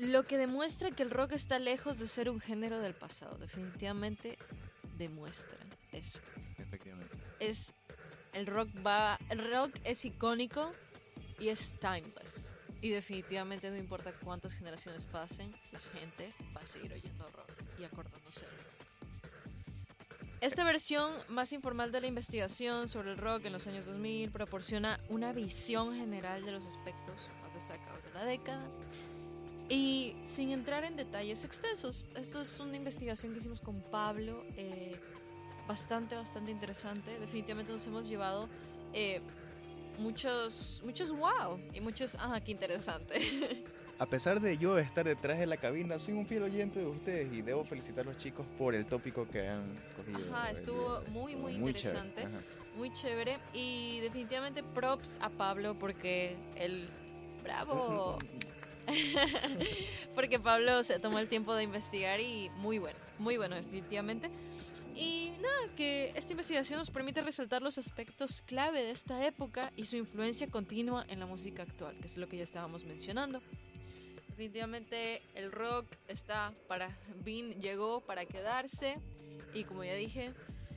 lo 0.00 0.22
que 0.22 0.38
demuestra 0.38 0.90
que 0.90 1.02
el 1.02 1.10
rock 1.10 1.32
está 1.32 1.58
lejos 1.58 1.98
de 1.98 2.06
ser 2.06 2.30
un 2.30 2.40
género 2.40 2.80
del 2.80 2.94
pasado. 2.94 3.36
Definitivamente 3.36 4.38
demuestra 4.96 5.58
eso. 5.92 6.20
Efectivamente. 6.58 7.16
Es 7.38 7.74
el 8.32 8.46
rock 8.46 8.68
va, 8.86 9.18
el 9.28 9.50
rock 9.50 9.76
es 9.84 10.04
icónico 10.04 10.72
y 11.38 11.48
es 11.48 11.74
timeless. 11.78 12.54
Y 12.80 12.90
definitivamente 12.90 13.70
no 13.70 13.76
importa 13.76 14.10
cuántas 14.24 14.54
generaciones 14.54 15.04
pasen, 15.06 15.54
la 15.72 15.80
gente 15.80 16.32
va 16.56 16.62
a 16.62 16.66
seguir 16.66 16.92
oyendo 16.94 17.28
rock 17.32 17.50
y 17.78 17.84
acordándose 17.84 18.46
del 18.46 18.56
rock. 18.56 18.70
Esta 20.40 20.64
versión 20.64 21.12
más 21.28 21.52
informal 21.52 21.92
de 21.92 22.00
la 22.00 22.06
investigación 22.06 22.88
sobre 22.88 23.10
el 23.10 23.18
rock 23.18 23.44
en 23.44 23.52
los 23.52 23.66
años 23.66 23.84
2000 23.84 24.30
proporciona 24.30 24.98
una 25.10 25.34
visión 25.34 25.94
general 25.94 26.46
de 26.46 26.52
los 26.52 26.64
aspectos 26.64 27.28
más 27.42 27.52
destacados 27.52 28.02
de 28.04 28.14
la 28.14 28.24
década 28.24 28.66
y 29.70 30.16
sin 30.24 30.50
entrar 30.50 30.84
en 30.84 30.96
detalles 30.96 31.44
extensos. 31.44 32.04
Esto 32.16 32.42
es 32.42 32.58
una 32.60 32.76
investigación 32.76 33.32
que 33.32 33.38
hicimos 33.38 33.60
con 33.60 33.80
Pablo, 33.80 34.44
eh, 34.56 34.92
bastante, 35.66 36.16
bastante 36.16 36.50
interesante. 36.50 37.18
Definitivamente 37.20 37.72
nos 37.72 37.86
hemos 37.86 38.08
llevado 38.08 38.48
eh, 38.92 39.20
muchos, 39.98 40.82
muchos 40.84 41.10
wow 41.16 41.60
y 41.72 41.80
muchos, 41.80 42.16
ah, 42.18 42.40
qué 42.44 42.50
interesante. 42.50 43.20
A 44.00 44.06
pesar 44.06 44.40
de 44.40 44.56
yo 44.56 44.78
estar 44.78 45.04
detrás 45.04 45.38
de 45.38 45.46
la 45.46 45.58
cabina, 45.58 45.98
soy 45.98 46.14
un 46.14 46.26
fiel 46.26 46.42
oyente 46.42 46.80
de 46.80 46.86
ustedes 46.86 47.32
y 47.32 47.42
debo 47.42 47.64
felicitar 47.64 48.04
a 48.04 48.08
los 48.08 48.18
chicos 48.18 48.46
por 48.58 48.74
el 48.74 48.86
tópico 48.86 49.28
que 49.28 49.46
han 49.46 49.76
cogido. 49.94 50.34
Ajá, 50.34 50.50
estuvo 50.50 51.02
muy, 51.10 51.36
muy 51.36 51.52
interesante. 51.52 52.26
Muy 52.76 52.90
chévere 52.94 53.36
y 53.52 54.00
definitivamente 54.00 54.62
props 54.62 55.18
a 55.20 55.28
Pablo 55.28 55.78
porque 55.78 56.34
él, 56.56 56.88
bravo. 57.44 58.18
porque 60.14 60.38
Pablo 60.40 60.82
se 60.84 60.98
tomó 60.98 61.18
el 61.18 61.28
tiempo 61.28 61.54
de 61.54 61.64
investigar 61.64 62.20
y 62.20 62.50
muy 62.56 62.78
bueno, 62.78 62.98
muy 63.18 63.36
bueno 63.36 63.56
definitivamente. 63.56 64.30
Y 64.96 65.32
nada, 65.40 65.74
que 65.76 66.12
esta 66.14 66.32
investigación 66.32 66.78
nos 66.78 66.90
permite 66.90 67.22
resaltar 67.22 67.62
los 67.62 67.78
aspectos 67.78 68.42
clave 68.42 68.82
de 68.82 68.90
esta 68.90 69.24
época 69.26 69.72
y 69.76 69.84
su 69.84 69.96
influencia 69.96 70.48
continua 70.48 71.06
en 71.08 71.20
la 71.20 71.26
música 71.26 71.62
actual, 71.62 71.96
que 72.00 72.06
es 72.06 72.16
lo 72.16 72.28
que 72.28 72.36
ya 72.36 72.42
estábamos 72.42 72.84
mencionando. 72.84 73.40
Definitivamente 74.28 75.22
el 75.34 75.52
rock 75.52 75.86
está 76.08 76.52
para, 76.66 76.96
Bean 77.24 77.60
llegó 77.60 78.00
para 78.00 78.24
quedarse 78.26 78.98
y 79.54 79.64
como 79.64 79.84
ya 79.84 79.94
dije, 79.94 80.32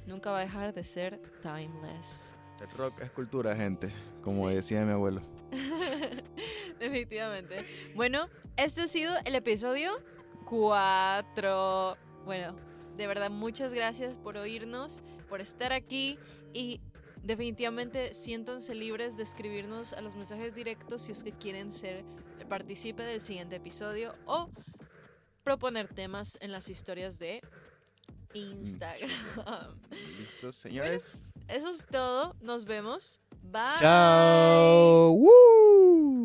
nunca 0.05 0.31
va 0.31 0.39
a 0.39 0.41
dejar 0.41 0.73
de 0.73 0.83
ser 0.83 1.19
timeless. 1.41 2.35
El 2.61 2.69
rock 2.77 3.01
es 3.01 3.11
cultura, 3.11 3.55
gente, 3.55 3.91
como 4.21 4.47
Sí. 4.49 4.55
decía 4.55 4.81
mi 4.85 4.91
abuelo. 4.91 5.21
Definitivamente. 6.83 7.65
Bueno, 7.95 8.27
este 8.57 8.81
ha 8.81 8.87
sido 8.87 9.13
el 9.23 9.35
episodio 9.35 9.93
4. 10.45 11.97
Bueno, 12.25 12.55
de 12.97 13.07
verdad, 13.07 13.29
muchas 13.29 13.73
gracias 13.73 14.17
por 14.17 14.35
oírnos, 14.35 15.01
por 15.29 15.39
estar 15.39 15.71
aquí 15.71 16.17
y 16.53 16.81
definitivamente 17.23 18.13
siéntanse 18.13 18.75
libres 18.75 19.15
de 19.15 19.23
escribirnos 19.23 19.93
a 19.93 20.01
los 20.01 20.15
mensajes 20.15 20.55
directos 20.55 21.03
si 21.03 21.13
es 21.13 21.23
que 21.23 21.31
quieren 21.31 21.71
ser 21.71 22.03
partícipe 22.49 23.03
del 23.03 23.21
siguiente 23.21 23.55
episodio 23.55 24.13
o 24.25 24.49
proponer 25.43 25.87
temas 25.87 26.37
en 26.41 26.51
las 26.51 26.69
historias 26.69 27.17
de 27.17 27.41
Instagram. 28.33 29.09
¿Listos, 30.17 30.57
señores? 30.57 31.21
Eso 31.47 31.69
es 31.69 31.85
todo. 31.85 32.35
Nos 32.41 32.65
vemos. 32.65 33.21
Bye. 33.41 33.79
Chao. 33.79 35.11
¡Woo! 35.11 36.22